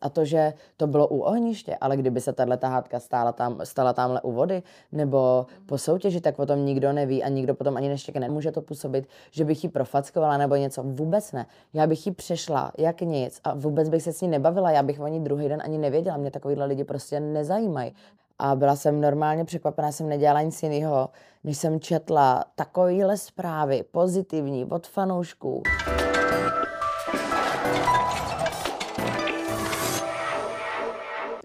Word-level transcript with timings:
A 0.00 0.08
to, 0.08 0.24
že 0.24 0.52
to 0.76 0.86
bylo 0.86 1.08
u 1.08 1.18
ohniště, 1.18 1.76
ale 1.80 1.96
kdyby 1.96 2.20
se 2.20 2.32
tahle 2.32 2.58
hádka 2.62 3.00
stála 3.00 3.32
tam, 3.32 3.60
stala 3.64 3.92
tamhle 3.92 4.20
u 4.20 4.32
vody, 4.32 4.62
nebo 4.92 5.46
po 5.66 5.78
soutěži, 5.78 6.20
tak 6.20 6.38
o 6.38 6.46
tom 6.46 6.64
nikdo 6.64 6.92
neví 6.92 7.24
a 7.24 7.28
nikdo 7.28 7.54
potom 7.54 7.76
ani 7.76 7.88
neštěkne. 7.88 8.20
Nemůže 8.20 8.52
to 8.52 8.62
působit, 8.62 9.08
že 9.30 9.44
bych 9.44 9.64
ji 9.64 9.70
profackovala 9.70 10.36
nebo 10.36 10.56
něco. 10.56 10.82
Vůbec 10.82 11.32
ne. 11.32 11.46
Já 11.74 11.86
bych 11.86 12.06
ji 12.06 12.12
přešla 12.12 12.72
jak 12.78 13.00
nic 13.00 13.40
a 13.44 13.54
vůbec 13.54 13.88
bych 13.88 14.02
se 14.02 14.12
s 14.12 14.20
ní 14.20 14.28
nebavila. 14.28 14.70
Já 14.70 14.82
bych 14.82 15.00
o 15.00 15.06
ní 15.08 15.20
druhý 15.20 15.48
den 15.48 15.62
ani 15.64 15.78
nevěděla. 15.78 16.16
Mě 16.16 16.30
takovýhle 16.30 16.66
lidi 16.66 16.84
prostě 16.84 17.20
nezajímají. 17.20 17.94
A 18.38 18.54
byla 18.54 18.76
jsem 18.76 19.00
normálně 19.00 19.44
překvapená, 19.44 19.92
jsem 19.92 20.08
nedělala 20.08 20.42
nic 20.42 20.62
jiného, 20.62 21.08
než 21.44 21.58
jsem 21.58 21.80
četla 21.80 22.44
takovýhle 22.54 23.16
zprávy 23.16 23.84
pozitivní 23.90 24.64
od 24.64 24.86
fanoušků. 24.86 25.62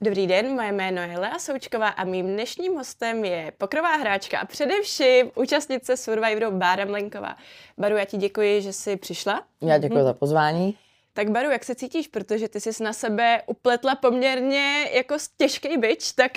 Dobrý 0.03 0.27
den, 0.27 0.55
moje 0.55 0.71
jméno 0.71 1.01
je 1.01 1.19
Lea 1.19 1.39
Součková 1.39 1.87
a 1.87 2.03
mým 2.03 2.27
dnešním 2.27 2.75
hostem 2.75 3.25
je 3.25 3.53
pokrová 3.57 3.95
hráčka 3.95 4.39
a 4.39 4.45
především 4.45 5.31
účastnice 5.35 5.97
Survivoru 5.97 6.51
Bára 6.51 6.85
Mlenková. 6.85 7.35
Baru, 7.77 7.97
já 7.97 8.05
ti 8.05 8.17
děkuji, 8.17 8.61
že 8.61 8.73
jsi 8.73 8.97
přišla. 8.97 9.43
Já 9.61 9.77
děkuji 9.77 9.95
mm-hmm. 9.95 10.03
za 10.03 10.13
pozvání. 10.13 10.77
Tak 11.13 11.29
Baru, 11.29 11.51
jak 11.51 11.63
se 11.63 11.75
cítíš, 11.75 12.07
protože 12.07 12.47
ty 12.47 12.61
jsi 12.61 12.83
na 12.83 12.93
sebe 12.93 13.41
upletla 13.45 13.95
poměrně 13.95 14.89
jako 14.93 15.15
těžký 15.37 15.77
byč, 15.77 16.11
tak... 16.11 16.31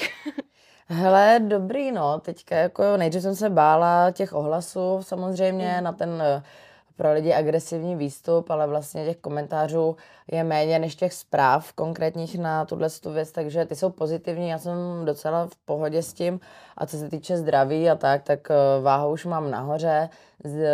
Hele, 0.87 1.41
dobrý, 1.42 1.92
no, 1.92 2.20
teďka 2.20 2.56
jako 2.56 2.97
nejdřív 2.97 3.23
jsem 3.23 3.37
se 3.37 3.51
bála 3.51 4.11
těch 4.11 4.33
ohlasů 4.33 4.98
samozřejmě 5.03 5.75
mm. 5.78 5.84
na 5.84 5.92
ten 5.92 6.23
pro 6.96 7.12
lidi 7.12 7.32
agresivní 7.32 7.96
výstup, 7.96 8.50
ale 8.50 8.66
vlastně 8.66 9.05
těch 9.05 9.16
komentářů 9.16 9.96
je 10.32 10.45
méně 10.45 10.78
než 10.78 10.95
těch 10.95 11.12
zpráv 11.12 11.72
konkrétních 11.72 12.38
na 12.38 12.64
tuhle 12.64 12.88
věc, 13.12 13.32
takže 13.32 13.64
ty 13.64 13.77
jsou 13.77 13.91
pozitivní, 13.91 14.48
já 14.48 14.59
jsem 14.59 14.77
docela 15.05 15.46
v 15.46 15.56
pohodě 15.56 16.02
s 16.02 16.12
tím. 16.12 16.41
A 16.77 16.86
co 16.86 16.97
se 16.98 17.08
týče 17.08 17.36
zdraví 17.36 17.91
a 17.91 17.94
tak, 17.94 18.22
tak 18.22 18.50
eh, 18.50 18.83
váhu 18.83 19.12
už 19.12 19.25
mám 19.25 19.50
nahoře, 19.50 20.08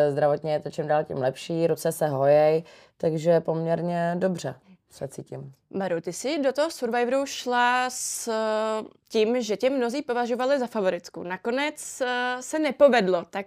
zdravotně 0.09 0.53
je 0.53 0.61
to 0.61 0.71
čím 0.71 0.87
dál 0.87 1.05
tím 1.05 1.19
lepší, 1.19 1.67
ruce 1.67 1.93
se 1.93 2.09
hojej, 2.09 2.65
takže 2.97 3.41
poměrně 3.41 4.15
dobře 4.19 4.55
se 4.93 5.09
cítím. 5.09 5.53
Maru, 5.71 6.01
ty 6.01 6.13
jsi 6.13 6.39
do 6.43 6.53
toho 6.53 6.71
Survivoru 6.71 7.27
šla 7.27 7.91
s 7.91 8.29
eh, 8.29 8.89
tím, 9.09 9.43
že 9.43 9.57
tě 9.57 9.71
mnozí 9.71 10.03
považovali 10.03 10.59
za 10.59 10.67
favoritku. 10.67 11.23
Nakonec 11.23 12.01
eh, 12.01 12.37
se 12.41 12.59
nepovedlo, 12.59 13.25
tak 13.31 13.47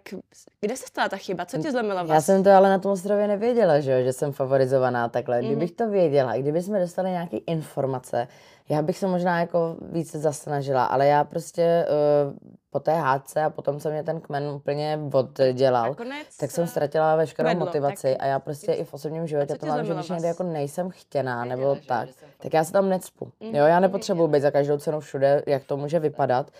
kde 0.61 0.77
se 0.77 0.87
stala 0.87 1.09
ta 1.09 1.17
chyba? 1.17 1.45
Co 1.45 1.57
tě 1.57 1.71
zlomila 1.71 2.03
vás? 2.03 2.09
Já 2.09 2.21
jsem 2.21 2.43
to 2.43 2.51
ale 2.51 2.69
na 2.69 2.79
tom 2.79 2.91
ostrově 2.91 3.27
nevěděla, 3.27 3.79
že, 3.79 4.03
že 4.03 4.13
jsem 4.13 4.31
favorizovaná 4.31 5.09
takhle. 5.09 5.39
Mm-hmm. 5.39 5.45
Kdybych 5.45 5.71
to 5.71 5.89
věděla, 5.89 6.37
kdyby 6.37 6.61
jsme 6.61 6.79
dostali 6.79 7.09
nějaké 7.09 7.37
informace, 7.37 8.27
já 8.69 8.81
bych 8.81 8.97
se 8.97 9.07
možná 9.07 9.39
jako 9.39 9.75
více 9.81 10.19
zasnažila, 10.19 10.85
ale 10.85 11.07
já 11.07 11.23
prostě 11.23 11.85
uh, 12.27 12.33
po 12.69 12.79
té 12.79 12.93
hádce 12.93 13.43
a 13.43 13.49
potom 13.49 13.79
se 13.79 13.91
mě 13.91 14.03
ten 14.03 14.21
kmen 14.21 14.43
úplně 14.47 14.99
oddělal, 15.49 15.89
Nakonec 15.89 16.37
tak 16.39 16.51
jsem 16.51 16.67
ztratila 16.67 17.15
veškerou 17.15 17.49
vedlo, 17.49 17.65
motivaci 17.65 18.17
a 18.17 18.25
já 18.25 18.39
prostě 18.39 18.71
i 18.71 18.83
v 18.83 18.93
osobním 18.93 19.27
životě 19.27 19.55
to 19.55 19.65
mám, 19.65 19.85
že 19.85 19.93
když 19.93 20.09
někde 20.09 20.27
jako 20.27 20.43
nejsem 20.43 20.89
chtěná 20.89 21.43
Věděla, 21.43 21.67
nebo 21.69 21.81
tak, 21.87 22.09
tak 22.37 22.53
já 22.53 22.63
se 22.63 22.71
tam 22.71 22.89
necpu. 22.89 23.25
Mm-hmm. 23.25 23.55
Jo, 23.55 23.65
já 23.65 23.79
nepotřebuji 23.79 24.27
být 24.27 24.41
za 24.41 24.51
každou 24.51 24.77
cenu 24.77 24.99
všude, 24.99 25.43
jak 25.47 25.63
to 25.63 25.77
může 25.77 25.99
vypadat. 25.99 26.51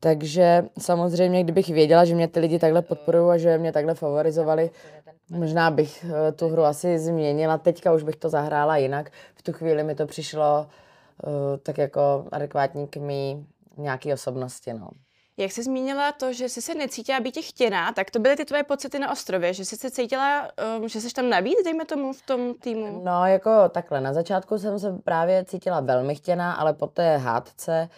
Takže 0.00 0.64
samozřejmě, 0.78 1.44
kdybych 1.44 1.68
věděla, 1.68 2.04
že 2.04 2.14
mě 2.14 2.28
ty 2.28 2.40
lidi 2.40 2.58
takhle 2.58 2.82
podporují 2.82 3.30
a 3.30 3.38
že 3.38 3.58
mě 3.58 3.72
takhle 3.72 3.94
favorizovali, 3.94 4.70
možná 5.30 5.70
bych 5.70 6.04
eh, 6.04 6.32
tu 6.32 6.48
hru 6.48 6.64
asi 6.64 6.98
změnila. 6.98 7.58
Teďka 7.58 7.92
už 7.92 8.02
bych 8.02 8.16
to 8.16 8.28
zahrála 8.28 8.76
jinak. 8.76 9.10
V 9.34 9.42
tu 9.42 9.52
chvíli 9.52 9.84
mi 9.84 9.94
to 9.94 10.06
přišlo 10.06 10.60
uh, 10.60 10.66
tak 11.62 11.78
jako 11.78 12.26
adekvátní 12.32 12.88
k 12.88 12.96
mý 12.96 13.46
nějaký 13.76 14.12
osobnosti. 14.12 14.72
No. 14.72 14.88
Jak 15.36 15.52
jsi 15.52 15.62
zmínila 15.62 16.12
to, 16.12 16.32
že 16.32 16.48
jsi 16.48 16.62
se 16.62 16.74
necítila 16.74 17.20
být 17.20 17.38
chtěná, 17.40 17.92
tak 17.92 18.10
to 18.10 18.18
byly 18.18 18.36
ty 18.36 18.44
tvoje 18.44 18.62
pocity 18.62 18.98
na 18.98 19.12
ostrově, 19.12 19.54
že 19.54 19.64
jsi 19.64 19.76
se 19.76 19.90
cítila, 19.90 20.48
um, 20.78 20.88
že 20.88 21.00
jsi 21.00 21.14
tam 21.14 21.30
navíc, 21.30 21.58
dejme 21.64 21.84
tomu, 21.84 22.12
v 22.12 22.22
tom 22.22 22.54
týmu? 22.54 23.00
No, 23.04 23.26
jako 23.26 23.68
takhle, 23.68 24.00
na 24.00 24.12
začátku 24.12 24.58
jsem 24.58 24.78
se 24.78 24.92
právě 25.04 25.44
cítila 25.44 25.80
velmi 25.80 26.14
chtěná, 26.14 26.52
ale 26.52 26.72
po 26.72 26.86
té 26.86 27.16
hádce 27.16 27.88
uh, 27.90 27.96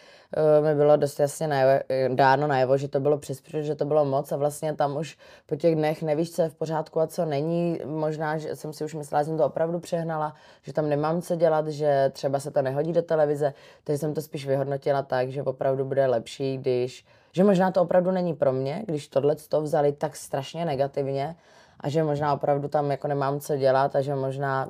mi 0.62 0.74
bylo 0.74 0.96
dost 0.96 1.20
jasně 1.20 1.48
najevo, 1.48 1.82
dáno 2.14 2.46
najevo, 2.46 2.76
že 2.76 2.88
to 2.88 3.00
bylo 3.00 3.18
přes 3.18 3.42
že 3.60 3.74
to 3.74 3.84
bylo 3.84 4.04
moc 4.04 4.32
a 4.32 4.36
vlastně 4.36 4.74
tam 4.74 4.96
už 4.96 5.18
po 5.46 5.56
těch 5.56 5.74
dnech 5.74 6.02
nevíš, 6.02 6.32
co 6.32 6.42
je 6.42 6.48
v 6.48 6.54
pořádku 6.54 7.00
a 7.00 7.06
co 7.06 7.24
není. 7.24 7.80
Možná, 7.84 8.38
že 8.38 8.56
jsem 8.56 8.72
si 8.72 8.84
už 8.84 8.94
myslela, 8.94 9.22
že 9.22 9.26
jsem 9.26 9.38
to 9.38 9.46
opravdu 9.46 9.80
přehnala, 9.80 10.34
že 10.62 10.72
tam 10.72 10.88
nemám 10.88 11.22
co 11.22 11.36
dělat, 11.36 11.68
že 11.68 12.10
třeba 12.12 12.40
se 12.40 12.50
to 12.50 12.62
nehodí 12.62 12.92
do 12.92 13.02
televize, 13.02 13.54
takže 13.84 13.98
jsem 13.98 14.14
to 14.14 14.22
spíš 14.22 14.46
vyhodnotila 14.46 15.02
tak, 15.02 15.28
že 15.28 15.42
opravdu 15.42 15.84
bude 15.84 16.06
lepší, 16.06 16.58
když 16.58 17.04
že 17.32 17.44
možná 17.44 17.70
to 17.70 17.82
opravdu 17.82 18.10
není 18.10 18.34
pro 18.34 18.52
mě, 18.52 18.82
když 18.86 19.08
tohle 19.08 19.36
to 19.48 19.62
vzali 19.62 19.92
tak 19.92 20.16
strašně 20.16 20.64
negativně 20.64 21.36
a 21.80 21.88
že 21.88 22.02
možná 22.02 22.34
opravdu 22.34 22.68
tam 22.68 22.90
jako 22.90 23.08
nemám 23.08 23.40
co 23.40 23.56
dělat 23.56 23.96
a 23.96 24.00
že 24.00 24.14
možná 24.14 24.68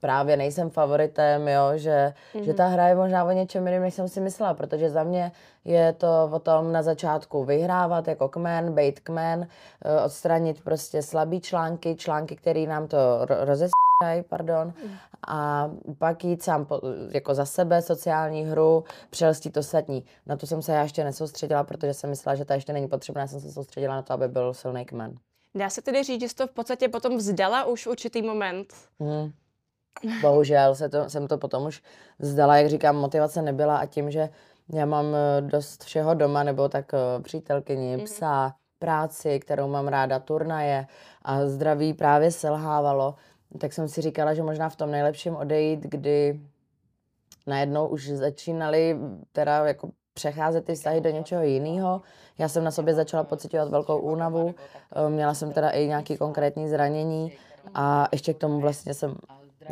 právě 0.00 0.36
nejsem 0.36 0.70
favoritem, 0.70 1.48
jo, 1.48 1.70
že, 1.74 2.14
mm-hmm. 2.34 2.42
že 2.42 2.54
ta 2.54 2.66
hra 2.66 2.88
je 2.88 2.94
možná 2.94 3.24
o 3.24 3.30
něčem 3.30 3.66
jiném, 3.66 3.82
než 3.82 3.94
jsem 3.94 4.08
si 4.08 4.20
myslela, 4.20 4.54
protože 4.54 4.90
za 4.90 5.02
mě 5.02 5.32
je 5.64 5.92
to 5.92 6.30
o 6.32 6.38
tom 6.38 6.72
na 6.72 6.82
začátku 6.82 7.44
vyhrávat 7.44 8.08
jako 8.08 8.28
kmen, 8.28 8.72
bejt 8.72 9.00
kmen, 9.00 9.48
eh, 9.84 10.04
odstranit 10.04 10.64
prostě 10.64 11.02
slabý 11.02 11.40
články, 11.40 11.96
články, 11.96 12.36
které 12.36 12.66
nám 12.66 12.88
to 12.88 12.98
rozes 13.28 13.70
pardon, 14.28 14.72
a 15.28 15.70
pak 15.98 16.24
jít 16.24 16.42
sám 16.42 16.64
po, 16.64 16.80
jako 17.10 17.34
za 17.34 17.44
sebe, 17.44 17.82
sociální 17.82 18.44
hru, 18.44 18.84
přelstít 19.10 19.56
ostatní. 19.56 20.04
Na 20.26 20.36
to 20.36 20.46
jsem 20.46 20.62
se 20.62 20.72
já 20.72 20.82
ještě 20.82 21.04
nesoustředila, 21.04 21.64
protože 21.64 21.94
jsem 21.94 22.10
myslela, 22.10 22.36
že 22.36 22.44
ta 22.44 22.54
ještě 22.54 22.72
není 22.72 22.88
potřebná, 22.88 23.20
já 23.20 23.26
jsem 23.26 23.40
se 23.40 23.52
soustředila 23.52 23.94
na 23.94 24.02
to, 24.02 24.12
aby 24.12 24.28
byl 24.28 24.54
silný 24.54 24.84
kmen. 24.84 25.18
Dá 25.54 25.70
se 25.70 25.82
tedy 25.82 26.02
říct, 26.02 26.20
že 26.20 26.28
jsi 26.28 26.34
to 26.34 26.46
v 26.46 26.50
podstatě 26.50 26.88
potom 26.88 27.16
vzdala 27.16 27.64
už 27.64 27.86
v 27.86 27.90
určitý 27.90 28.22
moment? 28.22 28.74
Hmm. 29.00 29.32
Bohužel 30.20 30.74
se 30.74 30.88
to, 30.88 31.10
jsem 31.10 31.28
to 31.28 31.38
potom 31.38 31.66
už 31.66 31.82
vzdala, 32.18 32.56
jak 32.56 32.68
říkám, 32.68 32.96
motivace 32.96 33.42
nebyla 33.42 33.76
a 33.76 33.86
tím, 33.86 34.10
že 34.10 34.28
já 34.72 34.86
mám 34.86 35.14
eh, 35.14 35.40
dost 35.40 35.84
všeho 35.84 36.14
doma, 36.14 36.42
nebo 36.42 36.68
tak 36.68 36.94
eh, 36.94 37.22
přítelkyni, 37.22 37.96
mm-hmm. 37.96 38.04
psa, 38.04 38.54
práci, 38.78 39.40
kterou 39.40 39.68
mám 39.68 39.88
ráda, 39.88 40.18
turnaje 40.18 40.86
a 41.22 41.46
zdraví 41.46 41.94
právě 41.94 42.30
selhávalo, 42.30 43.14
tak 43.58 43.72
jsem 43.72 43.88
si 43.88 44.00
říkala, 44.00 44.34
že 44.34 44.42
možná 44.42 44.68
v 44.68 44.76
tom 44.76 44.90
nejlepším 44.90 45.36
odejít, 45.36 45.80
kdy 45.80 46.40
najednou 47.46 47.86
už 47.86 48.08
začínali 48.08 48.98
teda 49.32 49.66
jako 49.66 49.90
přecházet 50.14 50.64
ty 50.64 50.74
vztahy 50.74 51.00
do 51.00 51.10
něčeho 51.10 51.42
jiného. 51.42 52.02
Já 52.38 52.48
jsem 52.48 52.64
na 52.64 52.70
sobě 52.70 52.94
začala 52.94 53.24
pocitovat 53.24 53.68
velkou 53.68 53.98
únavu, 53.98 54.54
eh, 54.54 55.10
měla 55.10 55.34
jsem 55.34 55.52
teda 55.52 55.70
i 55.70 55.86
nějaké 55.86 56.16
konkrétní 56.16 56.68
zranění 56.68 57.32
a 57.74 58.08
ještě 58.12 58.34
k 58.34 58.38
tomu 58.38 58.60
vlastně 58.60 58.94
jsem 58.94 59.16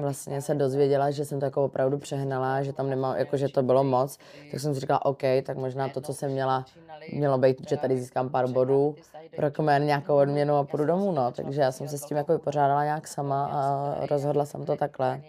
vlastně 0.01 0.43
se 0.43 0.55
dozvěděla, 0.55 1.11
že 1.11 1.25
jsem 1.25 1.41
to 1.41 1.45
jako 1.45 1.65
opravdu 1.65 1.99
přehnala, 1.99 2.63
že 2.63 2.73
tam 2.73 2.91
nemám, 2.91 3.17
jako 3.17 3.37
že 3.37 3.49
to 3.49 3.63
bylo 3.63 3.85
moc, 3.85 4.19
tak 4.51 4.61
jsem 4.61 4.75
si 4.75 4.81
říkala, 4.81 5.05
OK, 5.05 5.23
tak 5.43 5.57
možná 5.57 5.89
to, 5.89 6.01
co 6.01 6.15
jsem 6.15 6.31
měla, 6.31 6.65
mělo 7.13 7.39
být, 7.39 7.69
že 7.69 7.77
tady 7.77 7.99
získám 7.99 8.29
pár 8.29 8.49
bodů, 8.49 8.95
pro 9.37 9.51
kmen 9.51 9.87
nějakou 9.87 10.17
odměnu 10.17 10.55
a 10.55 10.65
půjdu 10.65 10.85
domů, 10.85 11.13
no. 11.13 11.33
Takže 11.33 11.61
já 11.61 11.73
jsem 11.73 11.89
se 11.89 11.99
s 11.99 12.05
tím 12.05 12.17
jako 12.17 12.33
vypořádala 12.33 12.85
nějak 12.85 13.09
sama 13.09 13.47
a 13.47 13.95
rozhodla 14.07 14.45
jsem 14.45 14.65
to 14.65 14.77
takhle. 14.77 15.23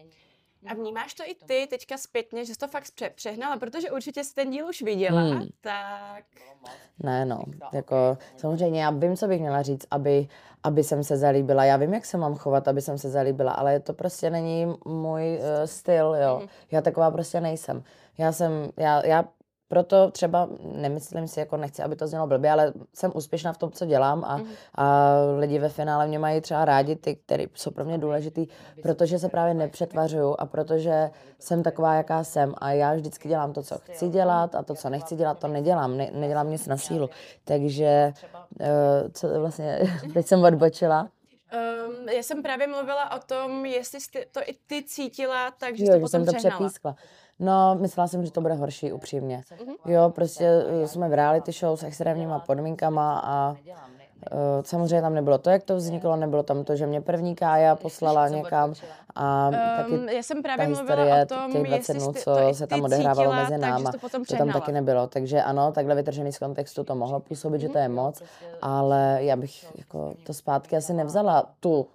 A 0.68 0.74
vnímáš 0.74 1.14
to 1.14 1.24
i 1.24 1.36
ty 1.46 1.68
teďka 1.70 1.98
zpětně, 1.98 2.46
že 2.46 2.54
jsi 2.54 2.60
to 2.60 2.68
fakt 2.68 2.86
přehnala, 3.16 3.58
protože 3.58 3.92
určitě 3.92 4.24
jsi 4.24 4.34
ten 4.34 4.50
díl 4.50 4.68
už 4.68 4.82
viděla, 4.82 5.22
hmm. 5.22 5.48
tak... 5.62 6.24
Ne, 7.04 7.26
no, 7.26 7.44
jako 7.74 8.18
samozřejmě 8.38 8.84
já 8.84 8.90
vím, 8.90 9.18
co 9.18 9.28
bych 9.28 9.40
měla 9.40 9.62
říct, 9.62 9.86
aby, 9.92 10.28
aby 10.64 10.84
jsem 10.84 11.04
se 11.04 11.18
zalíbila. 11.18 11.66
Já 11.66 11.78
vím, 11.78 11.94
jak 11.94 12.06
se 12.06 12.18
mám 12.18 12.36
chovat, 12.36 12.68
aby 12.68 12.82
jsem 12.82 12.98
se 12.98 13.10
zalíbila, 13.10 13.52
ale 13.52 13.80
to 13.80 13.94
prostě 13.94 14.30
není 14.30 14.66
můj 14.86 15.38
uh, 15.38 15.66
styl, 15.66 16.16
jo. 16.24 16.38
Hmm. 16.38 16.48
Já 16.72 16.82
taková 16.82 17.12
prostě 17.12 17.42
nejsem. 17.42 17.84
Já 18.18 18.32
jsem, 18.32 18.52
já, 18.78 19.06
já 19.06 19.26
proto 19.70 20.12
třeba 20.12 20.50
nemyslím 20.76 21.28
si, 21.28 21.40
jako 21.40 21.58
nechci, 21.58 21.84
aby 21.84 21.96
to 21.96 22.08
znělo 22.08 22.28
blbě, 22.28 22.52
ale 22.52 22.74
jsem 22.94 23.12
úspěšná 23.16 23.54
v 23.54 23.58
tom, 23.58 23.72
co 23.72 23.86
dělám 23.86 24.24
a, 24.26 24.38
mm. 24.38 24.48
a 24.76 25.16
lidi 25.38 25.60
ve 25.60 25.70
finále 25.70 26.08
mě 26.08 26.20
mají 26.20 26.42
třeba 26.42 26.66
rádi 26.66 26.96
ty, 26.96 27.16
které 27.16 27.46
jsou 27.54 27.72
pro 27.72 27.86
mě 27.86 27.98
důležitý, 27.98 28.48
protože 28.82 29.20
se 29.20 29.30
právě 29.30 29.54
nepřetvařuju 29.54 30.36
a 30.40 30.46
protože 30.46 31.10
jsem 31.40 31.64
taková, 31.64 31.94
jaká 31.94 32.24
jsem 32.24 32.54
a 32.58 32.72
já 32.72 32.94
vždycky 32.94 33.30
dělám 33.30 33.54
to, 33.54 33.64
co 33.64 33.78
chci 33.78 34.10
dělat 34.10 34.56
a 34.56 34.64
to, 34.64 34.76
co 34.76 34.90
nechci 34.90 35.16
dělat, 35.16 35.40
to 35.40 35.48
nedělám, 35.48 35.98
ne, 35.98 36.10
nedělám 36.14 36.50
nic 36.50 36.68
na 36.68 36.78
sílu. 36.78 37.10
Takže 37.44 38.14
uh, 38.60 38.68
co 39.14 39.40
vlastně, 39.40 39.80
teď 40.14 40.26
jsem 40.26 40.44
odbočila. 40.44 41.10
Um, 41.90 42.10
já 42.10 42.24
jsem 42.24 42.44
právě 42.44 42.68
mluvila 42.68 43.16
o 43.16 43.20
tom, 43.20 43.66
jestli 43.66 44.02
jsi 44.02 44.26
to 44.32 44.40
i 44.46 44.56
ty 44.68 44.84
cítila, 44.84 45.52
takže 45.52 45.86
jo, 45.86 45.94
to 45.94 46.00
potom 46.00 46.10
jsem 46.10 46.26
to 46.26 46.34
přehnala. 46.34 46.56
přepískla. 46.56 46.96
No, 47.40 47.76
myslela 47.76 48.08
jsem, 48.08 48.26
že 48.26 48.32
to 48.32 48.42
bude 48.42 48.54
horší, 48.54 48.92
upřímně. 48.94 49.44
Jo, 49.86 50.12
prostě 50.16 50.64
jsme 50.86 51.10
v 51.10 51.14
reality 51.14 51.52
show 51.52 51.78
s 51.78 51.84
extrémníma 51.84 52.40
podmínkama 52.40 53.22
a 53.24 53.56
Uh, 54.32 54.64
samozřejmě 54.64 55.02
tam 55.02 55.14
nebylo 55.14 55.38
to, 55.38 55.50
jak 55.50 55.64
to 55.64 55.76
vzniklo, 55.76 56.16
nebylo 56.16 56.44
tam 56.44 56.64
to, 56.64 56.76
že 56.76 56.88
mě 56.88 57.02
první 57.02 57.36
Kája 57.36 57.76
poslala 57.76 58.28
někam 58.28 58.74
a 59.16 59.48
um, 59.48 59.54
taky 59.78 60.16
já 60.16 60.24
jsem 60.24 60.44
právě 60.44 60.66
ta 60.66 60.70
mluvila 60.70 61.04
historie 61.04 61.24
o 61.24 61.26
tom, 61.26 61.52
těch 61.52 61.64
20 61.64 61.94
dnů, 61.94 62.08
jestli 62.08 62.22
co 62.22 62.36
se 62.54 62.68
tam 62.68 62.82
odehrávalo 62.82 63.30
cítila, 63.30 63.44
mezi 63.44 63.58
náma, 63.58 63.92
to 63.92 63.98
potom 63.98 64.26
to 64.26 64.36
tam 64.36 64.52
taky 64.52 64.72
nebylo. 64.72 65.08
Takže 65.08 65.42
ano, 65.42 65.72
takhle 65.72 65.96
vytržený 65.96 66.32
z 66.32 66.40
kontextu 66.40 66.84
to 66.84 66.96
mohlo 66.96 67.20
působit, 67.20 67.62
že 67.62 67.70
to 67.70 67.78
je 67.78 67.90
moc, 67.90 68.22
ale 68.62 69.18
já 69.22 69.36
bych 69.36 69.78
jako 69.78 70.14
to 70.24 70.34
zpátky 70.34 70.78
asi 70.78 70.94
nevzala 70.94 71.46
tu 71.60 71.88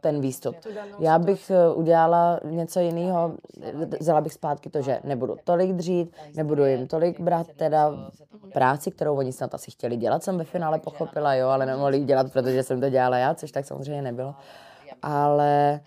ten 0.00 0.20
výstup. 0.20 0.56
Já 0.98 1.18
bych 1.18 1.50
eh, 1.50 1.74
udělala 1.74 2.40
něco 2.44 2.80
jiného, 2.80 3.34
vzala 4.00 4.20
bych 4.20 4.32
zpátky 4.32 4.70
to, 4.70 4.82
že 4.82 5.00
nebudu 5.04 5.36
tolik 5.44 5.72
dřít, 5.72 6.16
nebudu 6.34 6.64
jim 6.64 6.86
tolik 6.86 7.20
brát 7.20 7.46
teda 7.56 8.10
práci, 8.52 8.90
kterou 8.90 9.16
oni 9.16 9.32
snad 9.32 9.54
asi 9.54 9.70
chtěli 9.70 9.96
dělat, 9.96 10.22
jsem 10.22 10.38
ve 10.38 10.44
finále 10.44 10.78
pochopila, 10.78 11.34
jo, 11.34 11.48
ale 11.48 11.66
nemohli 11.66 12.00
dělat, 12.00 12.32
protože 12.32 12.62
jsem 12.62 12.80
to 12.80 12.90
dělala 12.90 13.18
já, 13.18 13.34
což 13.34 13.52
tak 13.52 13.64
samozřejmě 13.64 14.02
nebylo. 14.02 14.34
Ale 15.02 15.80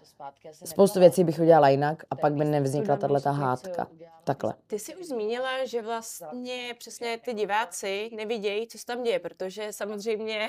spoustu 0.66 1.00
věcí 1.00 1.24
bych 1.24 1.40
udělala 1.40 1.70
jinak 1.70 2.04
a 2.10 2.16
pak 2.16 2.34
by 2.34 2.46
nevznikla 2.46 2.96
tato 2.96 3.32
hádka. 3.32 3.88
Takhle. 4.24 4.54
Ty 4.68 4.80
jsi 4.80 4.96
už 4.96 5.06
zmínila, 5.06 5.66
že 5.66 5.82
vlastně 5.82 6.76
přesně 6.78 7.18
ty 7.18 7.34
diváci 7.34 8.10
nevidějí, 8.14 8.68
co 8.68 8.78
se 8.78 8.86
tam 8.86 9.04
děje, 9.04 9.20
protože 9.20 9.74
samozřejmě 9.74 10.48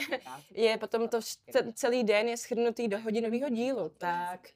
je 0.50 0.78
potom 0.78 1.08
to 1.08 1.18
celý 1.74 2.04
den 2.04 2.28
je 2.28 2.36
schrnutý 2.36 2.88
do 2.88 3.00
hodinového 3.00 3.48
dílu. 3.48 3.88
Tak 3.98 4.48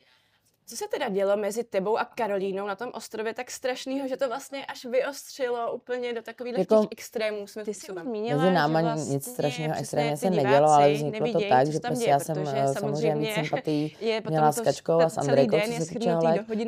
co 0.69 0.77
se 0.77 0.85
teda 0.91 1.09
dělo 1.09 1.37
mezi 1.37 1.65
tebou 1.65 1.99
a 1.99 2.05
Karolínou 2.05 2.67
na 2.67 2.77
tom 2.77 2.91
ostrově 2.95 3.35
tak 3.35 3.51
strašného, 3.51 4.09
že 4.09 4.17
to 4.17 4.29
vlastně 4.29 4.67
až 4.67 4.85
vyostřilo 4.85 5.73
úplně 5.73 6.15
do 6.15 6.23
takových 6.23 6.59
Jako- 6.59 6.81
těch 6.81 6.89
extrémů? 6.91 7.47
Jsme 7.47 7.65
ty 7.65 7.75
si 7.75 7.93
už 7.93 8.03
zmínila, 8.03 8.43
Mezi 8.43 8.55
náma 8.55 8.81
že 8.81 8.85
vlastně 8.85 9.15
nic 9.15 9.33
strašného 9.33 9.75
extrémně 9.79 10.17
se 10.17 10.31
nedělo, 10.31 10.69
ale 10.69 10.93
vzniklo 10.93 11.33
to 11.33 11.41
tak, 11.49 11.67
že 11.67 11.73
se 11.73 11.81
tam 11.81 11.91
prostě 11.91 12.05
děje, 12.05 12.11
já 12.13 12.19
jsem 12.19 12.45
eh, 12.49 12.75
samozřejmě 12.75 13.27
víc 13.27 13.35
sympatí 13.35 13.97
je 14.01 14.21
potom 14.21 14.33
měla 14.33 14.53
to 14.53 14.61
s 14.61 14.61
Kačkou 14.61 15.01
a 15.01 15.09
s 15.09 15.19
Andrejkou, 15.19 15.57
co 15.61 15.85
se 15.85 15.95
týče 15.95 16.11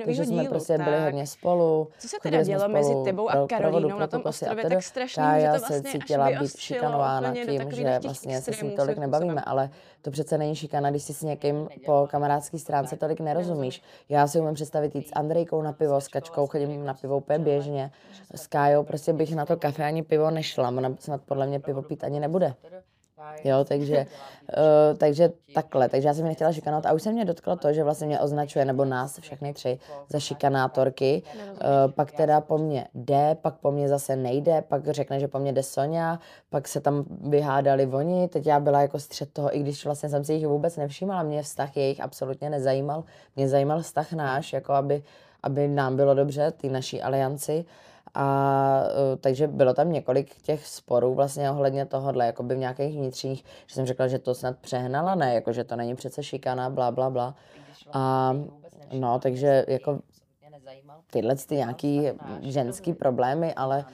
takže 0.05 0.25
jsme 0.25 0.43
dílu, 0.43 0.49
prostě 0.49 0.79
byli 0.79 1.01
hodně 1.01 1.27
spolu. 1.27 1.89
Co 1.99 2.09
se 2.09 2.17
teda 2.23 2.43
dělo 2.43 2.69
mezi 2.69 2.95
tebou 3.05 3.31
a 3.31 3.47
Karolínou 3.47 3.99
na 3.99 4.07
tom 4.07 4.23
ostrově 4.25 4.69
tak 4.69 4.83
strašného, 4.83 5.41
že 5.41 5.47
to 5.47 5.53
se 5.53 5.59
vlastně 5.59 5.91
až 5.91 5.93
cítila 5.93 6.31
být 6.31 6.39
vyostřilo 6.39 6.59
šikanována 6.59 7.31
úplně 7.31 7.59
do 7.59 7.65
tím, 7.65 7.73
že 7.73 7.99
vlastně 8.03 8.43
se 8.43 8.53
s 8.53 8.63
ním 8.63 8.77
tolik 8.77 8.99
nebavíme, 8.99 9.43
ale 9.47 9.71
to 10.03 10.11
přece 10.11 10.39
není 10.39 10.57
šikana, 10.57 10.91
když 10.91 11.03
si 11.03 11.15
s 11.15 11.23
někým 11.23 11.69
po 11.87 12.09
kamarádské 12.11 12.59
stránce 12.59 12.97
tolik 12.97 13.21
nerozumíš. 13.21 13.83
Já 14.09 14.27
si 14.27 14.41
umím 14.41 14.55
představit 14.55 14.95
jít 14.95 15.09
s 15.09 15.13
Andrejkou 15.13 15.63
na 15.63 15.73
pivo, 15.73 16.01
s 16.01 16.09
Kačkou 16.09 16.47
chodím 16.47 16.85
na 16.85 16.95
pivo 16.95 17.17
úplně 17.17 17.39
běžně, 17.39 17.91
s 18.35 18.47
Kájou 18.47 18.85
prostě 18.85 19.13
bych 19.13 19.35
na 19.35 19.47
to 19.47 19.57
kafe 19.57 19.85
ani 19.85 20.03
pivo 20.03 20.31
nešla, 20.31 20.69
ona 20.69 20.95
snad 20.99 21.21
podle 21.23 21.47
mě 21.47 21.61
pivo 21.61 21.83
pít 21.83 22.05
ani 22.05 22.21
nebude. 22.21 22.55
Jo, 23.45 23.65
takže, 23.65 24.07
uh, 24.07 24.97
takže 24.99 25.33
takhle, 25.55 25.89
takže 25.89 26.09
já 26.09 26.15
jsem 26.15 26.25
ji 26.25 26.29
nechtěla 26.29 26.53
šikanovat 26.53 26.87
a 26.87 26.93
už 26.93 27.03
se 27.03 27.13
mě 27.13 27.25
dotklo 27.25 27.57
to, 27.57 27.73
že 27.73 27.85
vlastně 27.85 28.07
mě 28.07 28.21
označuje, 28.21 28.65
nebo 28.65 28.85
nás 28.85 29.19
všechny 29.21 29.53
tři, 29.53 29.79
za 30.09 30.21
šikanátorky, 30.21 31.23
uh, 31.35 31.93
pak 31.93 32.13
teda 32.13 32.41
po 32.41 32.59
mně 32.59 32.89
jde, 32.95 33.37
pak 33.43 33.55
po 33.55 33.71
mně 33.71 33.89
zase 33.89 34.17
nejde, 34.17 34.63
pak 34.69 34.89
řekne, 34.89 35.21
že 35.21 35.29
po 35.29 35.39
mně 35.39 35.53
jde 35.53 35.63
Sonja, 35.63 36.19
pak 36.51 36.69
se 36.69 36.81
tam 36.81 37.05
vyhádali 37.21 37.87
oni, 37.87 38.29
teď 38.29 38.47
já 38.47 38.61
byla 38.61 38.83
jako 38.83 38.99
střed 38.99 39.33
toho, 39.33 39.57
i 39.57 39.61
když 39.61 39.85
vlastně 39.85 40.09
jsem 40.09 40.25
si 40.25 40.33
jich 40.33 40.47
vůbec 40.47 40.77
nevšímala, 40.77 41.23
mě 41.23 41.43
vztah 41.43 41.77
jejich 41.77 42.01
absolutně 42.01 42.51
nezajímal, 42.51 43.05
mě 43.37 43.49
zajímal 43.49 43.83
vztah 43.83 44.13
náš, 44.13 44.53
jako 44.53 44.73
aby, 44.73 45.03
aby 45.43 45.69
nám 45.69 45.97
bylo 45.97 46.15
dobře, 46.15 46.51
ty 46.51 46.69
naší 46.69 47.03
alianci, 47.03 47.65
a 48.15 48.83
uh, 49.13 49.19
takže 49.21 49.49
bylo 49.49 49.75
tam 49.75 49.93
několik 49.93 50.43
těch 50.43 50.67
sporů 50.67 51.15
vlastně 51.15 51.51
ohledně 51.51 51.87
tohohle, 51.87 52.27
jako 52.27 52.43
by 52.43 52.55
v 52.55 52.59
nějakých 52.59 52.97
vnitřních, 52.97 53.45
že 53.67 53.75
jsem 53.75 53.87
řekla, 53.87 54.09
že 54.09 54.19
to 54.19 54.35
snad 54.35 54.59
přehnala, 54.59 55.15
ne, 55.15 55.35
jako 55.35 55.53
že 55.53 55.65
to 55.65 55.77
není 55.77 55.95
přece 55.95 56.23
šikana, 56.23 56.71
bla, 56.71 56.91
bla, 56.91 57.11
bla. 57.11 57.35
A 57.93 58.33
no, 58.93 59.19
takže 59.19 59.65
jako 59.69 59.99
tyhle 61.11 61.37
ty 61.37 61.57
nějaký 61.57 62.09
ženský 62.41 62.93
problémy, 62.93 63.55
ale, 63.55 63.85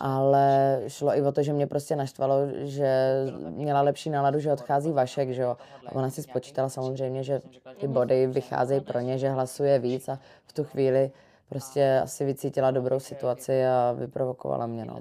ale 0.00 0.80
šlo 0.88 1.16
i 1.16 1.22
o 1.22 1.32
to, 1.32 1.42
že 1.42 1.52
mě 1.52 1.66
prostě 1.66 1.96
naštvalo, 1.96 2.36
že 2.58 3.14
měla 3.50 3.80
lepší 3.80 4.10
náladu, 4.10 4.38
že 4.38 4.52
odchází 4.52 4.92
Vašek, 4.92 5.30
že 5.30 5.42
jo. 5.42 5.56
A 5.86 5.92
ona 5.92 6.10
si 6.10 6.22
spočítala 6.22 6.68
samozřejmě, 6.68 7.22
že 7.22 7.40
ty 7.80 7.88
body 7.88 8.26
vycházejí 8.26 8.80
pro 8.80 9.00
ně, 9.00 9.18
že 9.18 9.30
hlasuje 9.30 9.78
víc 9.78 10.08
a 10.08 10.18
v 10.46 10.52
tu 10.52 10.64
chvíli 10.64 11.10
prostě 11.48 12.00
asi 12.02 12.24
vycítila 12.24 12.70
dobrou 12.70 13.00
situaci 13.00 13.66
a 13.66 13.92
vyprovokovala 13.92 14.66
mě, 14.66 14.84
no. 14.84 15.00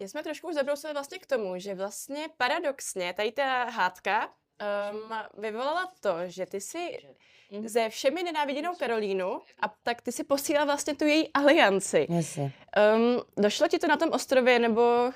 Já 0.00 0.08
jsme 0.08 0.22
trošku 0.22 0.48
už 0.48 0.54
zabrousili 0.54 0.92
vlastně 0.92 1.18
k 1.18 1.26
tomu, 1.26 1.58
že 1.58 1.74
vlastně 1.74 2.26
paradoxně 2.36 3.12
tady 3.12 3.32
ta 3.32 3.64
hádka 3.64 4.26
um, 4.26 5.00
vyvolala 5.38 5.88
to, 6.00 6.14
že 6.26 6.46
ty 6.46 6.60
si 6.60 6.98
ze 7.66 7.88
všemi 7.88 8.22
nenáviděnou 8.22 8.74
Karolínu 8.74 9.40
a 9.62 9.74
tak 9.82 10.02
ty 10.02 10.12
si 10.12 10.24
posílala 10.24 10.64
vlastně 10.64 10.94
tu 10.94 11.04
její 11.04 11.32
alianci. 11.32 12.06
Um, 12.10 13.20
došlo 13.36 13.68
ti 13.68 13.78
to 13.78 13.86
na 13.86 13.96
tom 13.96 14.10
ostrově, 14.12 14.58
nebo 14.58 15.10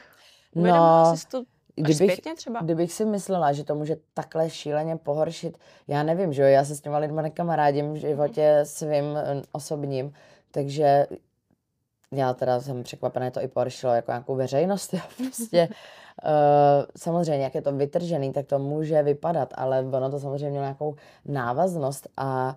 No, 0.54 1.16
jsi 1.16 1.26
to 1.26 1.42
až 1.78 1.84
Kdybych, 1.84 2.12
zpětně 2.12 2.34
třeba? 2.34 2.60
kdybych 2.60 2.92
si 2.92 3.04
myslela, 3.04 3.52
že 3.52 3.64
to 3.64 3.74
může 3.74 3.96
takhle 4.14 4.50
šíleně 4.50 4.96
pohoršit, 4.96 5.58
já 5.88 6.02
nevím, 6.02 6.32
že 6.32 6.42
jo, 6.42 6.48
já 6.48 6.64
se 6.64 6.76
s 6.76 6.80
těma 6.80 6.98
lidma 6.98 7.22
nekamarádím 7.22 7.92
v 7.92 7.96
životě 7.96 8.60
svým 8.62 9.16
eh, 9.16 9.42
osobním, 9.52 10.12
takže 10.50 11.06
já 12.12 12.34
teda 12.34 12.60
jsem 12.60 12.82
překvapená, 12.82 13.30
to 13.30 13.42
i 13.42 13.48
pohoršilo 13.48 13.94
jako 13.94 14.10
nějakou 14.10 14.34
veřejnost, 14.34 14.94
jo, 14.94 15.00
prostě. 15.16 15.68
Uh, 16.24 16.84
samozřejmě, 16.96 17.44
jak 17.44 17.54
je 17.54 17.62
to 17.62 17.72
vytržený, 17.72 18.32
tak 18.32 18.46
to 18.46 18.58
může 18.58 19.02
vypadat, 19.02 19.54
ale 19.54 19.80
ono 19.92 20.10
to 20.10 20.20
samozřejmě 20.20 20.50
mělo 20.50 20.64
nějakou 20.64 20.94
návaznost 21.24 22.08
a, 22.16 22.56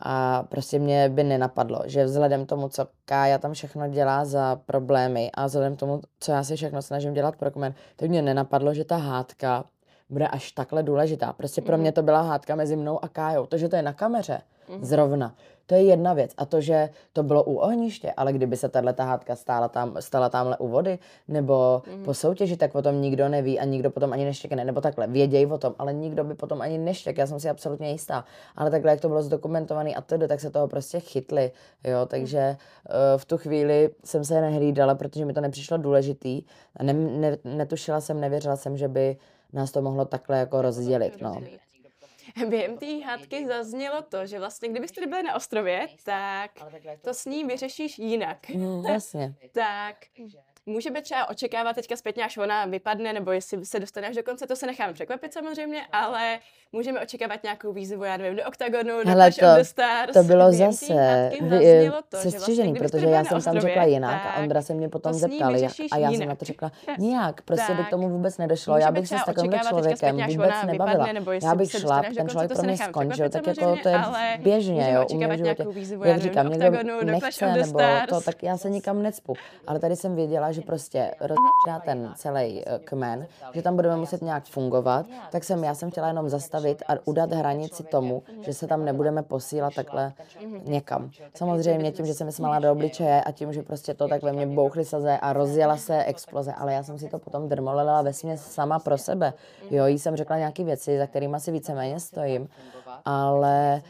a 0.00 0.42
prostě 0.42 0.78
mě 0.78 1.08
by 1.08 1.24
nenapadlo, 1.24 1.82
že 1.84 2.04
vzhledem 2.04 2.46
tomu, 2.46 2.68
co 2.68 2.86
Kája 3.04 3.38
tam 3.38 3.52
všechno 3.52 3.88
dělá 3.88 4.24
za 4.24 4.56
problémy 4.66 5.30
a 5.34 5.46
vzhledem 5.46 5.76
tomu, 5.76 6.00
co 6.20 6.32
já 6.32 6.44
si 6.44 6.56
všechno 6.56 6.82
snažím 6.82 7.14
dělat 7.14 7.36
pro 7.36 7.50
kmen, 7.50 7.74
tak 7.96 8.08
mě 8.08 8.22
nenapadlo, 8.22 8.74
že 8.74 8.84
ta 8.84 8.96
hádka 8.96 9.64
bude 10.10 10.28
až 10.28 10.52
takhle 10.52 10.82
důležitá. 10.82 11.32
Prostě 11.32 11.62
pro 11.62 11.78
mě 11.78 11.92
to 11.92 12.02
byla 12.02 12.20
hádka 12.20 12.54
mezi 12.54 12.76
mnou 12.76 13.04
a 13.04 13.08
Kájou. 13.08 13.46
To, 13.46 13.58
že 13.58 13.68
to 13.68 13.76
je 13.76 13.82
na 13.82 13.92
kameře, 13.92 14.40
zrovna, 14.80 15.34
to 15.66 15.74
je 15.74 15.82
jedna 15.82 16.12
věc. 16.12 16.30
A 16.36 16.44
to, 16.44 16.60
že 16.60 16.88
to 17.12 17.22
bylo 17.22 17.44
u 17.44 17.54
ohniště, 17.54 18.12
ale 18.16 18.32
kdyby 18.32 18.56
se 18.56 18.68
tahle 18.68 18.94
hádka 18.98 19.36
stála 19.36 19.68
tam, 19.68 19.96
stala 20.00 20.28
tamhle 20.28 20.56
u 20.56 20.68
vody, 20.68 20.98
nebo 21.28 21.82
po 22.04 22.14
soutěži, 22.14 22.56
tak 22.56 22.74
o 22.74 22.82
tom 22.82 23.00
nikdo 23.00 23.28
neví 23.28 23.60
a 23.60 23.64
nikdo 23.64 23.90
potom 23.90 24.12
ani 24.12 24.24
neštěkne. 24.24 24.64
Nebo 24.64 24.80
takhle, 24.80 25.06
vědějí 25.06 25.46
o 25.46 25.58
tom, 25.58 25.74
ale 25.78 25.94
nikdo 25.94 26.24
by 26.24 26.34
potom 26.34 26.60
ani 26.60 26.78
neštěk. 26.78 27.18
Já 27.18 27.26
jsem 27.26 27.40
si 27.40 27.48
absolutně 27.48 27.90
jistá. 27.90 28.24
Ale 28.56 28.70
takhle, 28.70 28.90
jak 28.90 29.00
to 29.00 29.08
bylo 29.08 29.22
zdokumentované 29.22 29.94
a 29.94 30.00
tedy, 30.00 30.28
tak 30.28 30.40
se 30.40 30.50
toho 30.50 30.68
prostě 30.68 31.00
chytli. 31.00 31.52
Jo, 31.84 32.06
takže 32.06 32.56
uh, 32.56 32.94
v 33.16 33.24
tu 33.24 33.38
chvíli 33.38 33.90
jsem 34.04 34.24
se 34.24 34.40
nehlídala, 34.40 34.94
protože 34.94 35.24
mi 35.24 35.32
to 35.32 35.40
nepřišlo 35.40 35.76
důležitý. 35.76 36.42
Ne, 36.82 36.92
ne, 36.92 37.38
netušila 37.44 38.00
jsem, 38.00 38.20
nevěřila 38.20 38.56
jsem, 38.56 38.76
že 38.76 38.88
by 38.88 39.16
nás 39.52 39.72
to 39.72 39.82
mohlo 39.82 40.04
takhle 40.04 40.38
jako 40.38 40.62
rozdělit. 40.62 41.22
No. 41.22 41.40
Během 42.48 42.78
té 42.78 43.04
hádky 43.04 43.46
zaznělo 43.46 44.02
to, 44.02 44.26
že 44.26 44.38
vlastně 44.38 44.68
kdybyste 44.68 45.06
byli 45.06 45.22
na 45.22 45.34
ostrově, 45.34 45.86
tak 46.04 46.50
to 47.00 47.14
s 47.14 47.24
ní 47.24 47.44
vyřešíš 47.44 47.98
jinak. 47.98 48.48
Mm, 48.48 48.84
jasně. 48.84 49.34
tak 49.52 49.96
můžeme 50.66 51.02
třeba 51.02 51.28
očekávat 51.30 51.72
teďka 51.76 51.96
zpětně, 51.96 52.24
až 52.24 52.36
ona 52.36 52.64
vypadne, 52.64 53.12
nebo 53.12 53.32
jestli 53.32 53.66
se 53.66 53.80
dostane 53.80 54.08
až 54.08 54.16
do 54.16 54.22
konce, 54.22 54.46
to 54.46 54.56
se 54.56 54.66
necháme 54.66 54.92
překvapit 54.92 55.32
samozřejmě, 55.32 55.80
ale 55.92 56.38
můžeme 56.72 57.00
očekávat 57.00 57.42
nějakou 57.42 57.72
výzvu, 57.72 58.04
já 58.04 58.16
nevím, 58.16 58.36
do 58.36 58.42
OKTAGONu, 58.48 59.04
do 59.04 59.10
Hele, 59.10 59.32
Clash 59.32 59.36
to- 59.38 59.46
of 59.52 59.58
the 59.58 59.64
Stars. 59.64 60.12
To 60.12 60.22
bylo 60.22 60.52
zase 60.52 60.94
vy- 61.40 61.90
to, 62.08 62.16
že 62.16 62.30
sestřižený, 62.30 62.72
vlastně, 62.72 62.88
protože 62.88 63.06
já 63.06 63.24
jsem 63.24 63.42
tam 63.42 63.60
řekla 63.60 63.84
jinak 63.84 64.22
tak 64.22 64.36
a 64.36 64.40
Ondra 64.40 64.62
se 64.62 64.74
mě 64.74 64.88
potom 64.88 65.12
zeptal 65.12 65.56
jak- 65.56 65.72
a 65.92 65.96
já 65.98 66.06
jsem 66.08 66.12
jinak. 66.12 66.28
na 66.28 66.34
to 66.34 66.44
řekla 66.44 66.72
nijak, 66.98 67.42
prostě 67.42 67.74
by 67.74 67.84
k 67.84 67.90
tomu 67.90 68.08
vůbec 68.08 68.38
nedošlo. 68.38 68.76
Já 68.78 68.90
bych 68.90 69.08
se 69.08 69.18
s 69.18 69.24
teďka 69.24 69.58
člověkem 69.58 70.16
vůbec 70.16 70.54
nebavila. 70.66 71.08
Já 71.42 71.54
bych 71.54 71.72
se 71.72 71.80
šla, 71.80 72.02
ten 72.02 72.28
člověk 72.28 72.48
to 72.48 72.54
pro 72.54 72.60
se 72.62 72.66
mě 72.66 72.76
skončil, 72.76 73.28
tak 73.28 73.46
jako 73.46 73.76
to 73.82 73.88
je 73.88 74.38
běžně, 74.38 74.92
jo, 74.92 75.06
u 75.10 75.16
mě 75.16 75.26
v 75.26 75.30
životě. 75.30 75.42
nějakou 75.42 75.72
výzvu, 75.72 76.04
já 76.04 76.10
Jak 76.10 76.20
říkám, 76.20 76.46
do 76.50 76.52
někdo 76.52 77.04
nechce 77.04 77.52
nebo 77.52 77.80
to, 78.08 78.20
tak 78.20 78.42
já 78.42 78.56
se 78.56 78.70
nikam 78.70 79.02
necpu. 79.02 79.34
Ale 79.66 79.78
tady 79.78 79.96
jsem 79.96 80.16
věděla, 80.16 80.51
že 80.52 80.60
prostě 80.60 81.14
rozhodná 81.20 81.80
ten 81.84 82.12
celý 82.16 82.62
eh, 82.66 82.78
kmen, 82.78 83.26
že 83.54 83.62
tam 83.62 83.76
budeme 83.76 83.96
muset 83.96 84.22
nějak 84.22 84.44
fungovat, 84.44 85.06
tak 85.30 85.44
jsem, 85.44 85.64
já 85.64 85.74
jsem 85.74 85.90
chtěla 85.90 86.08
jenom 86.08 86.28
zastavit 86.28 86.82
a 86.88 86.92
udat 87.04 87.32
hranici 87.32 87.82
tomu, 87.82 88.22
že 88.40 88.54
se 88.54 88.66
tam 88.66 88.84
nebudeme 88.84 89.22
posílat 89.22 89.74
takhle 89.74 90.12
někam. 90.64 91.10
Samozřejmě 91.34 91.92
tím, 91.92 92.06
že 92.06 92.14
jsem 92.14 92.26
mi 92.26 92.32
smála 92.32 92.58
do 92.58 92.72
obličeje 92.72 93.22
a 93.22 93.32
tím, 93.32 93.52
že 93.52 93.62
prostě 93.62 93.94
to 93.94 94.08
tak 94.08 94.22
ve 94.22 94.32
mně 94.32 94.46
bouchly 94.46 94.84
slze 94.84 95.18
a 95.18 95.32
rozjela 95.32 95.76
se 95.76 96.04
exploze, 96.04 96.52
ale 96.52 96.72
já 96.72 96.82
jsem 96.82 96.98
si 96.98 97.08
to 97.08 97.18
potom 97.18 97.48
drmolila 97.48 98.02
ve 98.02 98.12
směs 98.12 98.52
sama 98.52 98.78
pro 98.78 98.98
sebe. 98.98 99.32
Jo, 99.70 99.86
jí 99.86 99.98
jsem 99.98 100.16
řekla 100.16 100.38
nějaké 100.38 100.64
věci, 100.64 100.98
za 100.98 101.06
kterými 101.06 101.40
si 101.40 101.52
víceméně 101.52 102.00
stojím, 102.00 102.48
ale 103.04 103.82